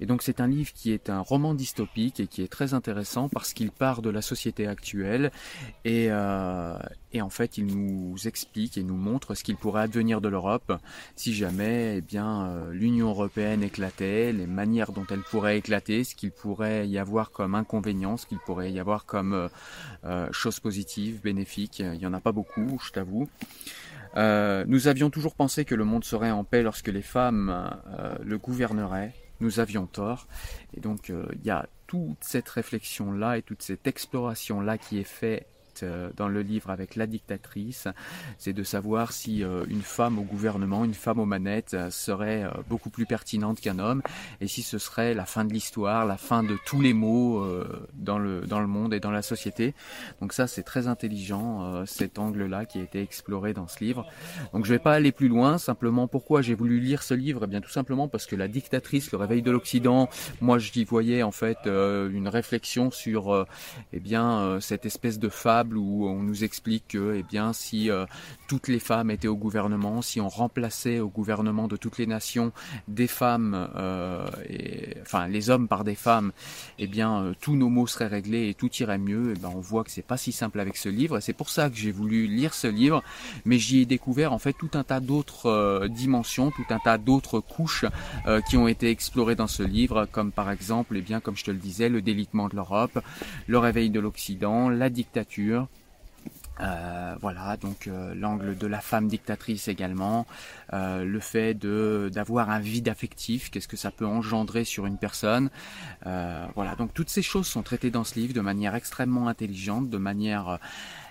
Et 0.00 0.06
donc 0.06 0.22
c'est 0.22 0.40
un 0.40 0.46
livre 0.48 0.72
qui 0.72 0.92
est 0.92 1.10
un 1.10 1.20
roman 1.20 1.54
dystopique 1.54 2.20
et 2.20 2.26
qui 2.26 2.42
est 2.42 2.48
très 2.48 2.74
intéressant 2.74 3.28
parce 3.28 3.52
qu'il 3.52 3.70
part 3.70 4.02
de 4.02 4.10
la 4.10 4.22
société 4.22 4.66
actuelle 4.66 5.30
et, 5.84 6.08
euh, 6.10 6.76
et 7.12 7.22
en 7.22 7.30
fait 7.30 7.58
il 7.58 7.66
nous 7.66 8.16
explique 8.26 8.76
et 8.76 8.82
nous 8.82 8.96
montre 8.96 9.34
ce 9.34 9.44
qu'il 9.44 9.56
pourrait 9.56 9.82
advenir 9.82 10.20
de 10.20 10.28
l'Europe 10.28 10.72
si 11.16 11.32
jamais 11.32 11.98
eh 11.98 12.00
bien 12.00 12.46
euh, 12.46 12.72
l'Union 12.72 13.08
européenne 13.08 13.62
éclatait, 13.62 14.32
les 14.32 14.46
manières 14.46 14.92
dont 14.92 15.06
elle 15.10 15.22
pourrait 15.22 15.58
éclater, 15.58 16.04
ce 16.04 16.14
qu'il 16.14 16.30
pourrait 16.30 16.88
y 16.88 16.98
avoir 16.98 17.30
comme 17.30 17.54
inconvénients, 17.54 18.16
ce 18.16 18.26
qu'il 18.26 18.38
pourrait 18.38 18.72
y 18.72 18.80
avoir 18.80 19.06
comme 19.06 19.32
euh, 19.32 19.48
euh 20.04 20.28
choses 20.32 20.60
positives, 20.60 21.20
bénéfiques. 21.22 21.80
Il 21.80 22.00
y 22.00 22.06
en 22.06 22.14
a 22.14 22.20
pas 22.20 22.32
beaucoup, 22.32 22.78
je 22.84 22.90
t'avoue. 22.92 23.28
Euh, 24.16 24.64
nous 24.68 24.88
avions 24.88 25.10
toujours 25.10 25.34
pensé 25.34 25.64
que 25.64 25.74
le 25.74 25.84
monde 25.84 26.04
serait 26.04 26.30
en 26.30 26.44
paix 26.44 26.62
lorsque 26.62 26.88
les 26.88 27.02
femmes 27.02 27.70
le 28.22 28.38
gouverneraient 28.38 29.12
nous 29.40 29.60
avions 29.60 29.86
tort. 29.86 30.26
Et 30.76 30.80
donc 30.80 31.10
euh, 31.10 31.26
il 31.32 31.46
y 31.46 31.50
a 31.50 31.68
toute 31.86 32.22
cette 32.22 32.48
réflexion-là 32.48 33.38
et 33.38 33.42
toute 33.42 33.62
cette 33.62 33.86
exploration-là 33.86 34.78
qui 34.78 34.98
est 34.98 35.04
faite 35.04 35.46
euh, 35.82 36.10
dans 36.16 36.28
le 36.28 36.42
livre 36.42 36.70
avec 36.70 36.96
la 36.96 37.06
dictatrice, 37.06 37.88
c'est 38.38 38.52
de 38.52 38.62
savoir 38.62 39.12
si 39.12 39.42
euh, 39.42 39.64
une 39.68 39.82
femme 39.82 40.18
au 40.18 40.22
gouvernement, 40.22 40.84
une 40.84 40.94
femme 40.94 41.18
aux 41.18 41.26
manettes 41.26 41.74
euh, 41.74 41.90
serait 41.90 42.44
beaucoup 42.68 42.90
plus 42.90 43.06
pertinente 43.06 43.60
qu'un 43.60 43.78
homme 43.78 44.02
et 44.40 44.46
si 44.46 44.62
ce 44.62 44.78
serait 44.78 45.14
la 45.14 45.24
fin 45.24 45.44
de 45.44 45.52
l'histoire, 45.52 46.06
la 46.06 46.16
fin 46.16 46.42
de 46.42 46.56
tous 46.66 46.80
les 46.80 46.92
mots 46.92 47.46
dans 47.94 48.18
le 48.18 48.42
dans 48.42 48.60
le 48.60 48.66
monde 48.66 48.94
et 48.94 49.00
dans 49.00 49.10
la 49.10 49.22
société. 49.22 49.74
Donc 50.20 50.32
ça 50.32 50.46
c'est 50.46 50.62
très 50.62 50.86
intelligent 50.86 51.84
cet 51.86 52.18
angle-là 52.18 52.64
qui 52.64 52.78
a 52.78 52.82
été 52.82 53.00
exploré 53.00 53.52
dans 53.52 53.68
ce 53.68 53.82
livre. 53.82 54.06
Donc 54.52 54.64
je 54.64 54.72
vais 54.72 54.78
pas 54.78 54.92
aller 54.92 55.12
plus 55.12 55.28
loin, 55.28 55.58
simplement 55.58 56.08
pourquoi 56.08 56.42
j'ai 56.42 56.54
voulu 56.54 56.80
lire 56.80 57.02
ce 57.02 57.14
livre? 57.14 57.42
Eh 57.44 57.46
bien 57.46 57.60
tout 57.60 57.70
simplement 57.70 58.08
parce 58.08 58.26
que 58.26 58.36
la 58.36 58.48
dictatrice, 58.48 59.12
le 59.12 59.18
réveil 59.18 59.42
de 59.42 59.50
l'Occident, 59.50 60.08
moi 60.40 60.58
j'y 60.58 60.84
voyais 60.84 61.22
en 61.22 61.32
fait 61.32 61.58
une 61.66 62.28
réflexion 62.28 62.90
sur 62.90 63.46
eh 63.92 64.00
bien 64.00 64.58
cette 64.60 64.86
espèce 64.86 65.18
de 65.18 65.28
femme 65.64 65.76
où 65.76 66.06
on 66.06 66.22
nous 66.22 66.44
explique 66.44 66.84
que, 66.88 67.14
eh 67.16 67.22
bien, 67.22 67.52
si 67.52 67.90
euh, 67.90 68.06
toutes 68.48 68.68
les 68.68 68.78
femmes 68.78 69.10
étaient 69.10 69.28
au 69.28 69.36
gouvernement, 69.36 70.02
si 70.02 70.20
on 70.20 70.28
remplaçait 70.28 71.00
au 71.00 71.08
gouvernement 71.08 71.68
de 71.68 71.76
toutes 71.76 71.98
les 71.98 72.06
nations 72.06 72.52
des 72.88 73.06
femmes, 73.06 73.68
euh, 73.76 74.26
et, 74.48 74.96
enfin 75.02 75.28
les 75.28 75.50
hommes 75.50 75.68
par 75.68 75.84
des 75.84 75.94
femmes, 75.94 76.32
eh 76.78 76.86
bien, 76.86 77.22
euh, 77.22 77.34
tous 77.40 77.56
nos 77.56 77.68
maux 77.68 77.86
seraient 77.86 78.06
réglés 78.06 78.48
et 78.48 78.54
tout 78.54 78.70
irait 78.80 78.98
mieux. 78.98 79.30
Et 79.30 79.34
eh 79.36 79.40
ben, 79.40 79.50
on 79.54 79.60
voit 79.60 79.84
que 79.84 79.90
c'est 79.90 80.02
pas 80.02 80.16
si 80.16 80.32
simple 80.32 80.60
avec 80.60 80.76
ce 80.76 80.88
livre. 80.88 81.18
Et 81.18 81.20
c'est 81.20 81.32
pour 81.32 81.50
ça 81.50 81.70
que 81.70 81.76
j'ai 81.76 81.92
voulu 81.92 82.26
lire 82.26 82.54
ce 82.54 82.66
livre, 82.66 83.02
mais 83.44 83.58
j'y 83.58 83.80
ai 83.80 83.86
découvert 83.86 84.32
en 84.32 84.38
fait 84.38 84.52
tout 84.52 84.70
un 84.74 84.84
tas 84.84 85.00
d'autres 85.00 85.86
dimensions, 85.88 86.50
tout 86.50 86.66
un 86.70 86.78
tas 86.78 86.98
d'autres 86.98 87.40
couches 87.40 87.84
qui 88.48 88.56
ont 88.56 88.68
été 88.68 88.90
explorées 88.90 89.34
dans 89.34 89.46
ce 89.46 89.62
livre, 89.62 90.06
comme 90.10 90.32
par 90.32 90.50
exemple, 90.50 90.96
eh 90.96 91.00
bien, 91.00 91.20
comme 91.20 91.36
je 91.36 91.44
te 91.44 91.50
le 91.50 91.58
disais, 91.58 91.88
le 91.88 92.02
délitement 92.02 92.48
de 92.48 92.56
l'Europe, 92.56 92.98
le 93.46 93.58
réveil 93.58 93.90
de 93.90 94.00
l'Occident, 94.00 94.68
la 94.68 94.90
dictature 94.90 95.53
euh, 96.60 97.16
voilà, 97.20 97.56
donc 97.56 97.86
euh, 97.86 98.14
l'angle 98.14 98.56
de 98.56 98.66
la 98.66 98.80
femme 98.80 99.08
dictatrice 99.08 99.66
également, 99.68 100.26
euh, 100.72 101.04
le 101.04 101.20
fait 101.20 101.54
de 101.54 102.10
d'avoir 102.12 102.50
un 102.50 102.60
vide 102.60 102.88
affectif, 102.88 103.50
qu'est-ce 103.50 103.66
que 103.66 103.76
ça 103.76 103.90
peut 103.90 104.06
engendrer 104.06 104.64
sur 104.64 104.86
une 104.86 104.98
personne. 104.98 105.50
voilà, 106.04 106.76
donc 106.76 106.94
toutes 106.94 107.10
ces 107.10 107.22
choses 107.22 107.46
sont 107.46 107.62
traitées 107.62 107.90
dans 107.90 108.04
ce 108.04 108.18
livre 108.18 108.34
de 108.34 108.40
manière 108.40 108.74
extrêmement 108.74 109.28
intelligente, 109.28 109.90
de 109.90 109.98
manière 109.98 110.58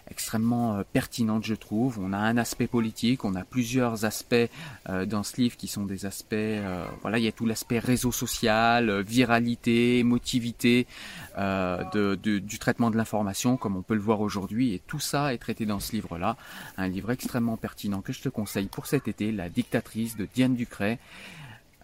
extrêmement 0.09 0.75
euh, 0.75 0.83
pertinente, 0.91 1.45
je 1.45 1.55
trouve. 1.55 1.99
On 1.99 2.13
a 2.13 2.17
un 2.17 2.37
aspect 2.37 2.67
politique, 2.67 3.25
on 3.25 3.35
a 3.35 3.43
plusieurs 3.43 4.05
aspects 4.05 4.35
euh, 4.89 5.05
dans 5.05 5.23
ce 5.23 5.37
livre 5.37 5.57
qui 5.57 5.67
sont 5.67 5.85
des 5.85 6.05
aspects, 6.05 6.33
euh, 6.33 6.85
voilà, 7.01 7.19
il 7.19 7.25
y 7.25 7.27
a 7.27 7.31
tout 7.31 7.45
l'aspect 7.45 7.79
réseau 7.79 8.11
social, 8.11 9.01
viralité, 9.01 9.99
émotivité 9.99 10.87
du 11.35 12.59
traitement 12.59 12.91
de 12.91 12.97
l'information, 12.97 13.57
comme 13.57 13.75
on 13.75 13.81
peut 13.81 13.95
le 13.95 14.01
voir 14.01 14.21
aujourd'hui, 14.21 14.73
et 14.73 14.81
tout 14.85 14.99
ça 14.99 15.33
est 15.33 15.37
traité 15.37 15.65
dans 15.65 15.79
ce 15.79 15.93
livre-là, 15.93 16.37
un 16.77 16.87
livre 16.87 17.11
extrêmement 17.11 17.57
pertinent 17.57 18.01
que 18.01 18.13
je 18.13 18.21
te 18.21 18.29
conseille 18.29 18.67
pour 18.67 18.85
cet 18.85 19.07
été, 19.07 19.31
La 19.31 19.49
dictatrice 19.49 20.15
de 20.15 20.27
Diane 20.33 20.55
Ducret. 20.55 20.99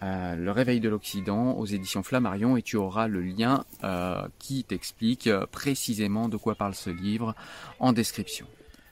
Euh, 0.01 0.35
le 0.35 0.51
réveil 0.51 0.79
de 0.79 0.87
l'Occident 0.87 1.57
aux 1.57 1.65
éditions 1.65 2.03
Flammarion 2.03 2.55
et 2.55 2.61
tu 2.61 2.77
auras 2.77 3.07
le 3.07 3.21
lien 3.21 3.65
euh, 3.83 4.21
qui 4.39 4.63
t'explique 4.63 5.27
euh, 5.27 5.45
précisément 5.51 6.29
de 6.29 6.37
quoi 6.37 6.55
parle 6.55 6.73
ce 6.73 6.89
livre 6.89 7.35
en 7.79 7.91
description. 7.91 8.45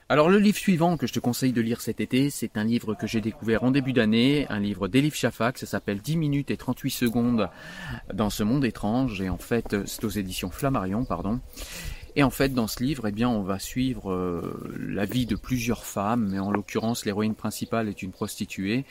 Alors 0.09 0.29
le 0.29 0.37
livre 0.37 0.57
suivant 0.57 0.95
que 0.97 1.07
je 1.07 1.13
te 1.13 1.19
conseille 1.19 1.51
de 1.51 1.61
lire 1.61 1.81
cet 1.81 1.99
été, 1.99 2.29
c'est 2.29 2.57
un 2.57 2.63
livre 2.63 2.93
que 2.93 3.07
j'ai 3.07 3.19
découvert 3.19 3.63
en 3.63 3.71
début 3.71 3.91
d'année, 3.93 4.45
un 4.49 4.59
livre 4.59 4.87
d'Elif 4.87 5.15
Shafak, 5.15 5.57
ça 5.57 5.65
s'appelle 5.65 5.99
10 5.99 6.15
minutes 6.15 6.51
et 6.51 6.57
38 6.57 6.91
secondes 6.91 7.49
dans 8.13 8.29
ce 8.29 8.43
monde 8.43 8.63
étrange 8.63 9.21
et 9.21 9.29
en 9.29 9.37
fait 9.37 9.75
c'est 9.85 10.05
aux 10.05 10.09
éditions 10.09 10.49
Flammarion, 10.49 11.03
pardon. 11.03 11.41
Et 12.17 12.23
en 12.23 12.31
fait, 12.31 12.49
dans 12.49 12.65
ce 12.65 12.83
livre, 12.83 13.07
eh 13.07 13.11
bien, 13.11 13.29
on 13.29 13.43
va 13.43 13.59
suivre 13.59 14.11
euh, 14.11 14.75
la 14.75 15.05
vie 15.05 15.27
de 15.27 15.35
plusieurs 15.35 15.85
femmes, 15.85 16.29
mais 16.31 16.39
en 16.39 16.49
l'occurrence, 16.49 17.05
l'héroïne 17.05 17.35
principale 17.35 17.87
est 17.89 18.01
une 18.01 18.09
prostituée. 18.09 18.85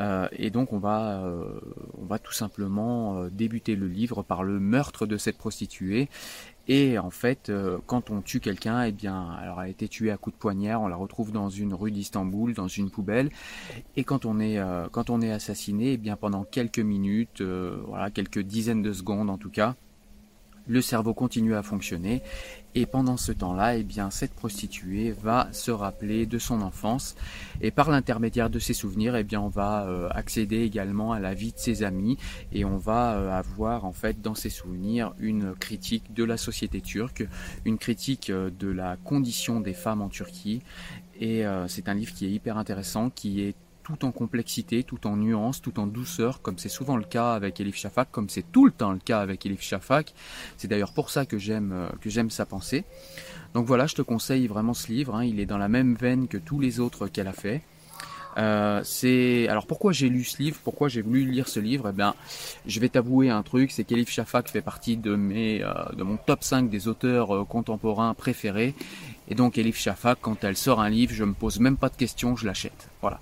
Euh, 0.00 0.26
et 0.32 0.50
donc, 0.50 0.72
on 0.72 0.80
va, 0.80 1.22
euh, 1.22 1.60
on 1.96 2.06
va 2.06 2.18
tout 2.18 2.32
simplement 2.32 3.28
débuter 3.28 3.76
le 3.76 3.86
livre 3.86 4.24
par 4.24 4.42
le 4.42 4.58
meurtre 4.58 5.06
de 5.06 5.16
cette 5.16 5.38
prostituée. 5.38 6.08
Et 6.66 6.98
en 6.98 7.10
fait, 7.10 7.52
quand 7.86 8.10
on 8.10 8.20
tue 8.20 8.40
quelqu'un, 8.40 8.82
eh 8.82 8.92
bien, 8.92 9.30
alors 9.30 9.62
elle 9.62 9.68
a 9.68 9.70
été 9.70 9.86
tuée 9.86 10.10
à 10.10 10.16
coups 10.16 10.34
de 10.34 10.40
poignard, 10.40 10.82
on 10.82 10.88
la 10.88 10.96
retrouve 10.96 11.30
dans 11.30 11.50
une 11.50 11.74
rue 11.74 11.90
d'Istanbul, 11.92 12.52
dans 12.52 12.68
une 12.68 12.90
poubelle. 12.90 13.30
Et 13.96 14.02
quand 14.02 14.24
on 14.26 14.38
est, 14.40 14.60
quand 14.92 15.10
on 15.10 15.20
est 15.20 15.32
assassiné, 15.32 15.92
eh 15.92 15.96
bien, 15.96 16.16
pendant 16.16 16.44
quelques 16.44 16.78
minutes, 16.78 17.42
voilà, 17.42 18.10
quelques 18.10 18.40
dizaines 18.40 18.82
de 18.82 18.92
secondes 18.92 19.28
en 19.28 19.38
tout 19.38 19.50
cas, 19.50 19.74
le 20.66 20.80
cerveau 20.80 21.14
continue 21.14 21.54
à 21.54 21.62
fonctionner. 21.62 22.22
Et 22.74 22.86
pendant 22.86 23.18
ce 23.18 23.32
temps-là, 23.32 23.76
eh 23.76 23.82
bien, 23.82 24.10
cette 24.10 24.32
prostituée 24.32 25.10
va 25.10 25.48
se 25.52 25.70
rappeler 25.70 26.24
de 26.24 26.38
son 26.38 26.62
enfance. 26.62 27.14
Et 27.60 27.70
par 27.70 27.90
l'intermédiaire 27.90 28.48
de 28.48 28.58
ses 28.58 28.72
souvenirs, 28.72 29.14
eh 29.14 29.24
bien, 29.24 29.42
on 29.42 29.48
va 29.48 29.84
euh, 29.86 30.08
accéder 30.10 30.62
également 30.62 31.12
à 31.12 31.20
la 31.20 31.34
vie 31.34 31.52
de 31.52 31.58
ses 31.58 31.82
amis. 31.82 32.16
Et 32.50 32.64
on 32.64 32.78
va 32.78 33.14
euh, 33.14 33.30
avoir 33.30 33.84
en 33.84 33.92
fait 33.92 34.22
dans 34.22 34.34
ses 34.34 34.48
souvenirs 34.48 35.12
une 35.18 35.54
critique 35.54 36.14
de 36.14 36.24
la 36.24 36.38
société 36.38 36.80
turque, 36.80 37.26
une 37.66 37.76
critique 37.76 38.30
euh, 38.30 38.50
de 38.58 38.68
la 38.68 38.96
condition 38.96 39.60
des 39.60 39.74
femmes 39.74 40.00
en 40.00 40.08
Turquie. 40.08 40.62
Et 41.20 41.44
c'est 41.68 41.88
un 41.88 41.94
livre 41.94 42.12
qui 42.12 42.26
est 42.26 42.30
hyper 42.30 42.58
intéressant, 42.58 43.08
qui 43.08 43.42
est 43.42 43.54
tout 43.82 44.04
en 44.04 44.12
complexité, 44.12 44.82
tout 44.82 45.06
en 45.06 45.16
nuance, 45.16 45.60
tout 45.60 45.80
en 45.80 45.86
douceur, 45.86 46.42
comme 46.42 46.58
c'est 46.58 46.68
souvent 46.68 46.96
le 46.96 47.04
cas 47.04 47.32
avec 47.32 47.60
Elif 47.60 47.76
Shafak, 47.76 48.10
comme 48.10 48.28
c'est 48.28 48.50
tout 48.52 48.64
le 48.64 48.72
temps 48.72 48.92
le 48.92 48.98
cas 48.98 49.20
avec 49.20 49.44
Elif 49.46 49.62
Shafak. 49.62 50.14
C'est 50.56 50.68
d'ailleurs 50.68 50.92
pour 50.92 51.10
ça 51.10 51.26
que 51.26 51.38
j'aime 51.38 51.72
euh, 51.72 52.28
sa 52.28 52.46
pensée. 52.46 52.84
Donc 53.54 53.66
voilà, 53.66 53.86
je 53.86 53.94
te 53.94 54.02
conseille 54.02 54.46
vraiment 54.46 54.74
ce 54.74 54.88
livre. 54.88 55.14
Hein. 55.16 55.24
il 55.24 55.40
est 55.40 55.46
dans 55.46 55.58
la 55.58 55.68
même 55.68 55.94
veine 55.94 56.28
que 56.28 56.38
tous 56.38 56.60
les 56.60 56.80
autres 56.80 57.08
qu'elle 57.08 57.28
a 57.28 57.32
fait. 57.32 57.62
Euh, 58.38 58.80
c'est 58.84 59.48
alors 59.48 59.66
pourquoi 59.66 59.92
j'ai 59.92 60.08
lu 60.08 60.24
ce 60.24 60.42
livre, 60.42 60.58
pourquoi 60.64 60.88
j'ai 60.88 61.02
voulu 61.02 61.24
lire 61.24 61.48
ce 61.48 61.60
livre? 61.60 61.88
Eh 61.90 61.92
bien, 61.92 62.14
je 62.66 62.80
vais 62.80 62.88
t'avouer 62.88 63.30
un 63.30 63.42
truc, 63.42 63.70
c'est 63.70 63.84
qu'Elif 63.84 64.10
Shafak 64.10 64.48
fait 64.48 64.62
partie 64.62 64.96
de 64.96 65.14
mes 65.14 65.62
euh, 65.62 65.72
de 65.96 66.02
mon 66.02 66.16
top 66.16 66.42
5 66.44 66.70
des 66.70 66.88
auteurs 66.88 67.46
contemporains 67.46 68.14
préférés 68.14 68.74
Et 69.28 69.34
donc 69.34 69.58
Elif 69.58 69.78
Shafak, 69.78 70.18
quand 70.20 70.44
elle 70.44 70.56
sort 70.56 70.80
un 70.80 70.90
livre, 70.90 71.12
je 71.14 71.24
me 71.24 71.34
pose 71.34 71.60
même 71.60 71.76
pas 71.76 71.88
de 71.88 71.96
questions, 71.96 72.36
je 72.36 72.46
l'achète. 72.46 72.88
Voilà. 73.02 73.20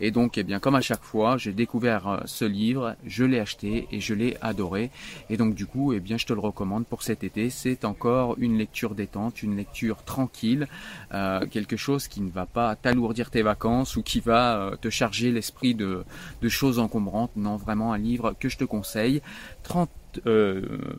Et 0.00 0.10
donc, 0.10 0.38
eh 0.38 0.42
bien, 0.42 0.58
comme 0.58 0.74
à 0.74 0.80
chaque 0.80 1.04
fois, 1.04 1.36
j'ai 1.36 1.52
découvert 1.52 2.08
euh, 2.08 2.18
ce 2.24 2.44
livre, 2.44 2.96
je 3.06 3.24
l'ai 3.24 3.38
acheté 3.38 3.86
et 3.92 4.00
je 4.00 4.12
l'ai 4.12 4.36
adoré. 4.40 4.90
Et 5.30 5.36
donc, 5.36 5.54
du 5.54 5.66
coup, 5.66 5.92
eh 5.92 6.00
bien, 6.00 6.16
je 6.16 6.26
te 6.26 6.32
le 6.32 6.40
recommande 6.40 6.84
pour 6.84 7.04
cet 7.04 7.22
été. 7.22 7.48
C'est 7.48 7.84
encore 7.84 8.34
une 8.38 8.58
lecture 8.58 8.96
détente, 8.96 9.44
une 9.44 9.56
lecture 9.56 10.02
tranquille, 10.04 10.66
euh, 11.14 11.46
quelque 11.46 11.76
chose 11.76 12.08
qui 12.08 12.20
ne 12.20 12.30
va 12.30 12.46
pas 12.46 12.74
t'alourdir 12.74 13.30
tes 13.30 13.42
vacances 13.42 13.96
ou 13.96 14.02
qui 14.02 14.18
va 14.18 14.49
euh, 14.58 14.76
te 14.76 14.90
charger 14.90 15.30
l'esprit 15.30 15.74
de, 15.74 16.04
choses 16.48 16.78
encombrantes. 16.78 17.32
Non, 17.36 17.56
vraiment 17.56 17.92
un 17.92 17.98
livre 17.98 18.34
que 18.38 18.48
je 18.48 18.56
te 18.56 18.64
conseille. 18.64 19.22
30 19.62 19.90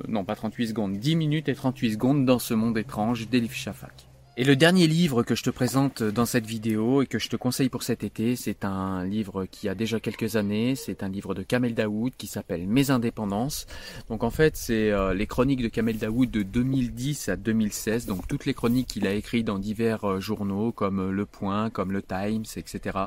non 0.07 0.23
pas 0.23 0.35
38 0.35 0.69
secondes, 0.69 0.93
10 0.97 1.17
minutes 1.17 1.49
et 1.49 1.55
38 1.55 1.91
secondes 1.91 2.25
dans 2.25 2.39
ce 2.39 2.53
monde 2.53 2.77
étrange 2.77 3.27
d'Elif 3.27 3.53
Shafak. 3.53 4.07
Et 4.41 4.43
le 4.43 4.55
dernier 4.55 4.87
livre 4.87 5.21
que 5.21 5.35
je 5.35 5.43
te 5.43 5.51
présente 5.51 6.01
dans 6.01 6.25
cette 6.25 6.47
vidéo 6.47 7.03
et 7.03 7.05
que 7.05 7.19
je 7.19 7.29
te 7.29 7.35
conseille 7.35 7.69
pour 7.69 7.83
cet 7.83 8.03
été, 8.03 8.35
c'est 8.35 8.65
un 8.65 9.05
livre 9.05 9.45
qui 9.45 9.69
a 9.69 9.75
déjà 9.75 9.99
quelques 9.99 10.35
années, 10.35 10.75
c'est 10.75 11.03
un 11.03 11.09
livre 11.09 11.35
de 11.35 11.43
Kamel 11.43 11.75
Daoud 11.75 12.13
qui 12.17 12.25
s'appelle 12.25 12.65
Mes 12.65 12.89
indépendances. 12.89 13.67
Donc 14.09 14.23
en 14.23 14.31
fait, 14.31 14.57
c'est 14.57 14.89
euh, 14.89 15.13
les 15.13 15.27
chroniques 15.27 15.61
de 15.61 15.67
Kamel 15.67 15.99
Daoud 15.99 16.31
de 16.31 16.41
2010 16.41 17.29
à 17.29 17.35
2016, 17.35 18.07
donc 18.07 18.27
toutes 18.27 18.47
les 18.47 18.55
chroniques 18.55 18.87
qu'il 18.87 19.05
a 19.05 19.13
écrites 19.13 19.45
dans 19.45 19.59
divers 19.59 20.05
euh, 20.05 20.19
journaux 20.19 20.71
comme 20.71 21.11
Le 21.11 21.25
Point, 21.27 21.69
comme 21.69 21.91
Le 21.91 22.01
Times, 22.01 22.45
etc. 22.55 22.97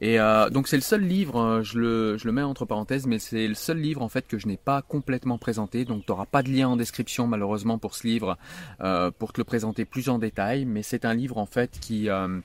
Et 0.00 0.18
euh, 0.18 0.50
donc 0.50 0.66
c'est 0.66 0.76
le 0.76 0.82
seul 0.82 1.02
livre, 1.02 1.40
euh, 1.40 1.62
je 1.62 1.78
le, 1.78 2.18
je 2.18 2.26
le 2.26 2.32
mets 2.32 2.42
entre 2.42 2.64
parenthèses, 2.64 3.06
mais 3.06 3.18
c'est 3.18 3.46
le 3.46 3.54
seul 3.54 3.78
livre 3.78 4.02
en 4.02 4.08
fait 4.08 4.26
que 4.26 4.38
je 4.38 4.48
n'ai 4.48 4.56
pas 4.56 4.82
complètement 4.82 5.38
présenté. 5.38 5.84
Donc 5.84 6.04
tu 6.04 6.10
n'auras 6.10 6.26
pas 6.26 6.42
de 6.42 6.50
lien 6.50 6.68
en 6.68 6.76
description 6.76 7.26
malheureusement 7.26 7.78
pour 7.78 7.94
ce 7.94 8.06
livre 8.06 8.36
euh, 8.80 9.10
pour 9.10 9.32
te 9.32 9.40
le 9.40 9.44
présenter 9.44 9.84
plus 9.84 10.08
en 10.08 10.18
détail. 10.18 10.64
Mais 10.64 10.82
c'est 10.82 11.04
un 11.04 11.14
livre 11.14 11.38
en 11.38 11.46
fait 11.46 11.78
qui 11.80 12.10
euh, 12.10 12.40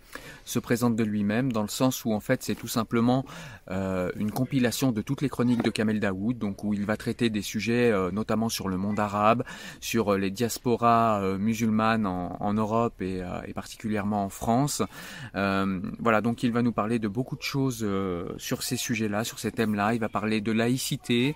se 0.46 0.60
présente 0.60 0.96
de 0.96 1.04
lui-même 1.04 1.52
dans 1.52 1.64
le 1.64 1.70
sens 1.70 2.06
où 2.06 2.14
en 2.14 2.20
fait 2.20 2.44
c'est 2.44 2.56
tout 2.56 2.68
simplement 2.68 3.26
euh, 3.72 4.12
une 4.16 4.32
compilation 4.32 4.92
de 4.92 5.02
toutes 5.02 5.22
les 5.22 5.30
chroniques 5.30 5.64
de 5.64 5.72
Kamel 5.72 6.00
Daoud, 6.00 6.38
donc 6.38 6.64
où 6.64 6.74
il 6.74 6.86
va 6.86 6.98
traiter 6.98 7.30
des 7.30 7.42
sujets 7.42 7.92
notamment 8.12 8.50
sur 8.50 8.70
le 8.70 8.78
monde 8.78 9.00
arabe, 9.00 9.44
sur 9.80 10.18
les 10.18 10.30
diasporas 10.32 11.38
musulmanes 11.38 12.06
en, 12.06 12.38
en, 12.40 12.54
Europe 12.54 13.02
et, 13.02 13.24
et, 13.48 13.54
particulièrement 13.54 14.24
en 14.24 14.30
France. 14.30 14.82
voilà, 15.34 16.22
donc 16.22 16.44
il 16.44 16.52
va 16.52 16.62
nous 16.62 16.72
parler 16.72 17.00
de 17.00 17.08
beaucoup 17.08 17.36
de 17.40 17.44
choses 17.44 17.80
euh, 17.82 18.28
sur 18.38 18.62
ces 18.62 18.78
sujets-là, 18.78 19.24
sur 19.24 19.40
ces 19.40 19.52
thèmes-là. 19.52 19.96
Il 19.96 20.00
va 20.00 20.10
parler 20.10 20.42
de 20.42 20.52
laïcité, 20.52 21.36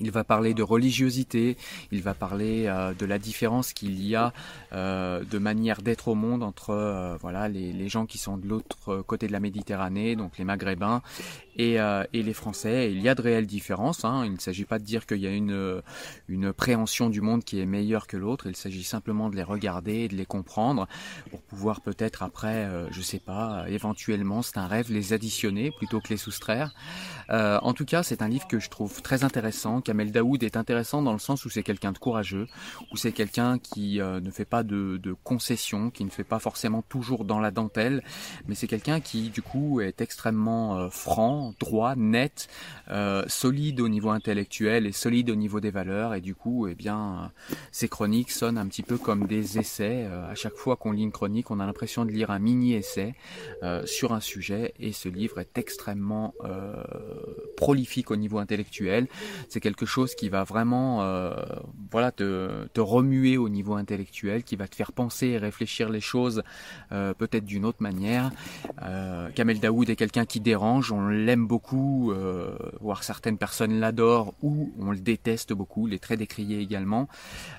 il 0.00 0.10
va 0.10 0.24
parler 0.24 0.54
de 0.54 0.62
religiosité, 0.62 1.56
il 1.92 2.02
va 2.02 2.14
parler 2.14 2.66
euh, 2.66 2.94
de 2.94 3.06
la 3.06 3.18
différence 3.18 3.72
qu'il 3.72 4.02
y 4.02 4.14
a 4.14 4.32
euh, 4.72 5.22
de 5.24 5.38
manière 5.38 5.82
d'être 5.82 6.08
au 6.08 6.14
monde 6.14 6.42
entre 6.42 6.70
euh, 6.70 7.16
voilà 7.20 7.48
les, 7.48 7.72
les, 7.72 7.88
gens 7.88 8.06
qui 8.06 8.18
sont 8.18 8.36
de 8.36 8.46
l'autre 8.46 9.02
côté 9.02 9.26
de 9.26 9.32
la 9.32 9.40
Méditerranée, 9.40 10.16
donc 10.16 10.38
les 10.38 10.44
Maghrébins, 10.44 11.02
et, 11.58 11.76
et 12.12 12.22
les 12.22 12.34
Français. 12.34 12.92
il 12.92 13.00
y 13.00 13.08
a 13.08 13.14
de 13.14 13.22
réelles 13.22 13.46
différences. 13.46 14.04
Hein. 14.04 14.24
Il 14.26 14.32
ne 14.32 14.38
s'agit 14.38 14.66
pas 14.66 14.78
de 14.78 14.84
dire 14.84 15.06
qu'il 15.06 15.20
y 15.20 15.26
a 15.26 15.30
une, 15.30 15.80
une 16.28 16.52
préhension 16.52 17.08
du 17.08 17.22
monde 17.22 17.44
qui 17.44 17.60
est 17.60 17.64
meilleure 17.64 18.06
que 18.06 18.18
l'autre. 18.18 18.46
Il 18.46 18.56
s'agit 18.56 18.84
simplement 18.84 19.30
de 19.30 19.36
les 19.36 19.42
regarder 19.42 20.08
de 20.08 20.16
les 20.16 20.26
comprendre 20.26 20.86
pour 21.30 21.40
pouvoir 21.40 21.80
peut-être 21.80 22.22
après, 22.22 22.68
je 22.90 23.00
sais 23.00 23.20
pas, 23.20 23.64
éventuellement, 23.68 24.42
c'est 24.42 24.58
un 24.58 24.66
rêve, 24.66 24.92
les 24.92 25.14
additionner 25.14 25.70
plutôt 25.70 26.00
que 26.00 26.08
les 26.08 26.18
soustraire. 26.18 26.74
en 27.30 27.72
tout 27.72 27.86
cas, 27.86 28.02
c'est 28.02 28.20
un 28.20 28.28
livre 28.28 28.46
que 28.46 28.58
je 28.58 28.68
trouve 28.68 29.00
très 29.00 29.24
intéressant 29.24 29.80
Kamel 29.86 30.10
Daoud 30.10 30.42
est 30.42 30.56
intéressant 30.56 31.00
dans 31.00 31.12
le 31.12 31.20
sens 31.20 31.44
où 31.44 31.48
c'est 31.48 31.62
quelqu'un 31.62 31.92
de 31.92 31.98
courageux, 31.98 32.48
où 32.90 32.96
c'est 32.96 33.12
quelqu'un 33.12 33.60
qui 33.60 34.00
euh, 34.00 34.20
ne 34.20 34.32
fait 34.32 34.44
pas 34.44 34.64
de, 34.64 34.96
de, 35.00 35.12
concessions, 35.12 35.90
qui 35.90 36.04
ne 36.04 36.10
fait 36.10 36.24
pas 36.24 36.40
forcément 36.40 36.82
toujours 36.82 37.24
dans 37.24 37.38
la 37.38 37.52
dentelle, 37.52 38.02
mais 38.48 38.56
c'est 38.56 38.66
quelqu'un 38.66 38.98
qui 38.98 39.30
du 39.30 39.42
coup 39.42 39.80
est 39.80 40.00
extrêmement 40.00 40.76
euh, 40.76 40.88
franc, 40.90 41.54
droit, 41.60 41.94
net, 41.94 42.48
euh, 42.90 43.22
solide 43.28 43.80
au 43.80 43.88
niveau 43.88 44.10
intellectuel 44.10 44.86
et 44.86 44.92
solide 44.92 45.30
au 45.30 45.36
niveau 45.36 45.60
des 45.60 45.70
valeurs, 45.70 46.14
et 46.14 46.20
du 46.20 46.34
coup, 46.34 46.66
eh 46.66 46.74
bien, 46.74 47.30
ses 47.70 47.88
chroniques 47.88 48.32
sonnent 48.32 48.58
un 48.58 48.66
petit 48.66 48.82
peu 48.82 48.98
comme 48.98 49.28
des 49.28 49.60
essais. 49.60 50.06
à 50.06 50.34
chaque 50.34 50.56
fois 50.56 50.74
qu'on 50.74 50.90
lit 50.90 51.04
une 51.04 51.12
chronique, 51.12 51.52
on 51.52 51.60
a 51.60 51.66
l'impression 51.66 52.04
de 52.04 52.10
lire 52.10 52.32
un 52.32 52.40
mini-essai 52.40 53.14
sur 53.84 54.12
un 54.12 54.20
sujet, 54.20 54.74
et 54.80 54.92
ce 54.92 55.08
livre 55.08 55.38
est 55.38 55.58
extrêmement 55.58 56.34
prolifique 57.56 58.10
au 58.10 58.16
niveau 58.16 58.38
intellectuel. 58.38 59.06
C'est 59.48 59.60
chose 59.84 60.14
qui 60.14 60.28
va 60.28 60.44
vraiment 60.44 61.02
euh, 61.02 61.34
voilà 61.90 62.12
te, 62.12 62.80
remuer 62.80 63.36
au 63.36 63.48
niveau 63.48 63.74
intellectuel, 63.74 64.42
qui 64.44 64.56
va 64.56 64.68
te 64.68 64.76
faire 64.76 64.92
penser 64.92 65.28
et 65.28 65.38
réfléchir 65.38 65.88
les 65.88 66.00
choses 66.00 66.42
euh, 66.92 67.12
peut-être 67.14 67.44
d'une 67.44 67.64
autre 67.64 67.82
manière. 67.82 68.30
Euh, 68.82 69.28
Kamel 69.34 69.60
Daoud 69.60 69.90
est 69.90 69.96
quelqu'un 69.96 70.24
qui 70.24 70.40
dérange, 70.40 70.92
on 70.92 71.08
l'aime 71.08 71.46
beaucoup, 71.46 72.12
voire 72.80 73.02
certaines 73.02 73.38
personnes 73.38 73.80
l'adorent 73.80 74.34
ou 74.42 74.72
on 74.78 74.92
le 74.92 74.98
déteste 74.98 75.52
beaucoup, 75.52 75.88
il 75.88 75.94
est 75.94 76.02
très 76.02 76.16
décrié 76.16 76.60
également. 76.60 77.08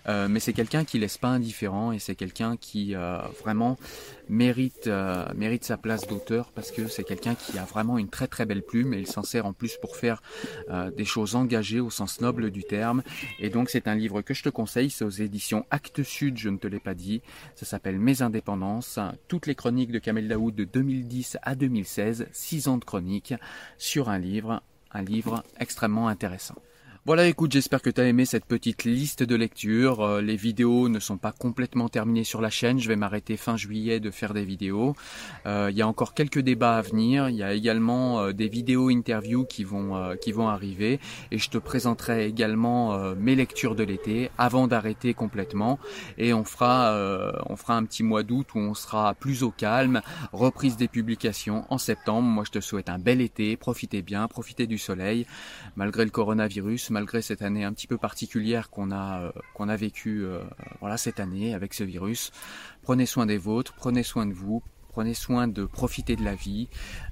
Mais 0.07 0.39
c'est 0.39 0.53
quelqu'un 0.53 0.85
qui 0.85 0.99
laisse 0.99 1.17
pas 1.17 1.29
indifférent 1.29 1.91
et 1.91 1.99
c'est 1.99 2.15
quelqu'un 2.15 2.57
qui 2.57 2.95
vraiment 3.43 3.77
mérite 4.29 4.89
mérite 5.35 5.65
sa 5.65 5.77
place 5.77 6.07
d'auteur 6.07 6.51
parce 6.51 6.71
que 6.71 6.87
c'est 6.87 7.03
quelqu'un 7.03 7.35
qui 7.35 7.57
a 7.57 7.65
vraiment 7.65 7.97
une 7.97 8.09
très 8.09 8.27
très 8.27 8.45
belle 8.45 8.63
plume 8.63 8.93
et 8.93 8.99
il 8.99 9.07
s'en 9.07 9.23
sert 9.23 9.45
en 9.45 9.53
plus 9.53 9.77
pour 9.81 9.97
faire 9.97 10.21
des 10.95 11.05
choses 11.05 11.35
engagées 11.35 11.79
au 11.79 11.89
sens 11.89 12.06
noble 12.21 12.51
du 12.51 12.63
terme. 12.63 13.03
Et 13.39 13.49
donc 13.49 13.69
c'est 13.69 13.87
un 13.87 13.95
livre 13.95 14.21
que 14.21 14.33
je 14.33 14.43
te 14.43 14.49
conseille, 14.49 14.89
c'est 14.89 15.05
aux 15.05 15.09
éditions 15.09 15.65
Actes 15.69 16.03
Sud, 16.03 16.37
je 16.37 16.49
ne 16.49 16.57
te 16.57 16.67
l'ai 16.67 16.79
pas 16.79 16.93
dit. 16.93 17.21
Ça 17.55 17.65
s'appelle 17.65 17.99
Mes 17.99 18.21
indépendances, 18.21 18.99
toutes 19.27 19.47
les 19.47 19.55
chroniques 19.55 19.91
de 19.91 19.99
Kamel 19.99 20.27
Daoud 20.27 20.55
de 20.55 20.63
2010 20.63 21.37
à 21.41 21.55
2016, 21.55 22.27
6 22.31 22.67
ans 22.67 22.77
de 22.77 22.85
chroniques 22.85 23.33
sur 23.77 24.09
un 24.09 24.17
livre, 24.17 24.61
un 24.91 25.01
livre 25.01 25.43
extrêmement 25.59 26.07
intéressant. 26.07 26.55
Voilà, 27.07 27.25
écoute, 27.25 27.53
j'espère 27.53 27.81
que 27.81 27.89
tu 27.89 28.01
as 28.01 28.03
aimé 28.03 28.25
cette 28.25 28.43
petite 28.43 28.83
liste 28.83 29.23
de 29.23 29.33
lecture. 29.37 30.01
Euh, 30.01 30.21
les 30.21 30.35
vidéos 30.35 30.89
ne 30.89 30.99
sont 30.99 31.15
pas 31.15 31.31
complètement 31.31 31.87
terminées 31.87 32.25
sur 32.25 32.41
la 32.41 32.49
chaîne. 32.49 32.81
Je 32.81 32.89
vais 32.89 32.97
m'arrêter 32.97 33.37
fin 33.37 33.55
juillet 33.55 34.01
de 34.01 34.11
faire 34.11 34.33
des 34.33 34.43
vidéos. 34.43 34.93
Euh, 35.45 35.69
il 35.71 35.77
y 35.77 35.81
a 35.81 35.87
encore 35.87 36.13
quelques 36.13 36.39
débats 36.39 36.75
à 36.75 36.81
venir. 36.81 37.29
Il 37.29 37.37
y 37.37 37.43
a 37.43 37.53
également 37.53 38.19
euh, 38.19 38.33
des 38.33 38.49
vidéos 38.49 38.89
interviews 38.89 39.45
qui 39.45 39.63
vont 39.63 40.17
qui 40.21 40.33
vont 40.33 40.49
arriver 40.49 40.99
et 41.31 41.37
je 41.37 41.49
te 41.49 41.57
présenterai 41.57 42.27
également 42.27 42.99
mes 43.15 43.35
lectures 43.35 43.75
de 43.75 43.83
l'été 43.83 44.29
avant 44.37 44.67
d'arrêter 44.67 45.13
complètement. 45.13 45.79
Et 46.17 46.33
on 46.33 46.43
fera 46.43 46.93
on 47.49 47.55
fera 47.55 47.77
un 47.77 47.85
petit 47.85 48.03
mois 48.03 48.23
d'août 48.23 48.47
où 48.53 48.59
on 48.59 48.73
sera 48.73 49.13
plus 49.13 49.43
au 49.43 49.51
calme. 49.51 50.01
Reprise 50.33 50.75
des 50.75 50.89
publications 50.89 51.63
en 51.69 51.77
septembre. 51.77 52.27
Moi, 52.27 52.43
je 52.45 52.51
te 52.51 52.59
souhaite 52.59 52.89
un 52.89 52.99
bel 52.99 53.21
été. 53.21 53.55
Profitez 53.55 54.01
bien, 54.01 54.27
profitez 54.27 54.67
du 54.67 54.77
soleil 54.77 55.25
malgré 55.77 56.03
le 56.03 56.11
coronavirus 56.11 56.91
malgré 56.97 57.21
cette 57.21 57.43
année 57.43 57.63
un 57.63 57.73
petit 57.73 57.85
peu 57.85 57.99
particulière 57.99 58.71
qu'on 58.71 58.89
a 58.89 59.21
euh, 59.21 59.31
qu'on 59.53 59.69
a 59.69 59.75
vécu 59.75 60.25
euh, 60.25 60.41
voilà 60.79 60.97
cette 60.97 61.19
année 61.19 61.53
avec 61.53 61.75
ce 61.75 61.83
virus. 61.83 62.31
Prenez 62.81 63.05
soin 63.05 63.27
des 63.27 63.37
vôtres, 63.37 63.73
prenez 63.75 64.01
soin 64.01 64.25
de 64.25 64.33
vous, 64.33 64.63
prenez 64.89 65.13
soin 65.13 65.47
de 65.47 65.65
profiter 65.65 66.15
de 66.15 66.23
la 66.23 66.33
vie. 66.33 66.69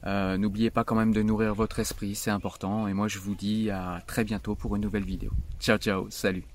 Euh, 0.07 0.37
n'oubliez 0.37 0.71
pas 0.71 0.83
quand 0.83 0.95
même 0.95 1.13
de 1.13 1.21
nourrir 1.21 1.53
votre 1.53 1.77
esprit, 1.77 2.15
c'est 2.15 2.31
important. 2.31 2.87
Et 2.87 2.93
moi 2.93 3.07
je 3.07 3.19
vous 3.19 3.35
dis 3.35 3.69
à 3.69 4.01
très 4.07 4.23
bientôt 4.23 4.55
pour 4.55 4.75
une 4.75 4.81
nouvelle 4.81 5.05
vidéo. 5.05 5.29
Ciao 5.59 5.77
ciao, 5.77 6.07
salut. 6.09 6.45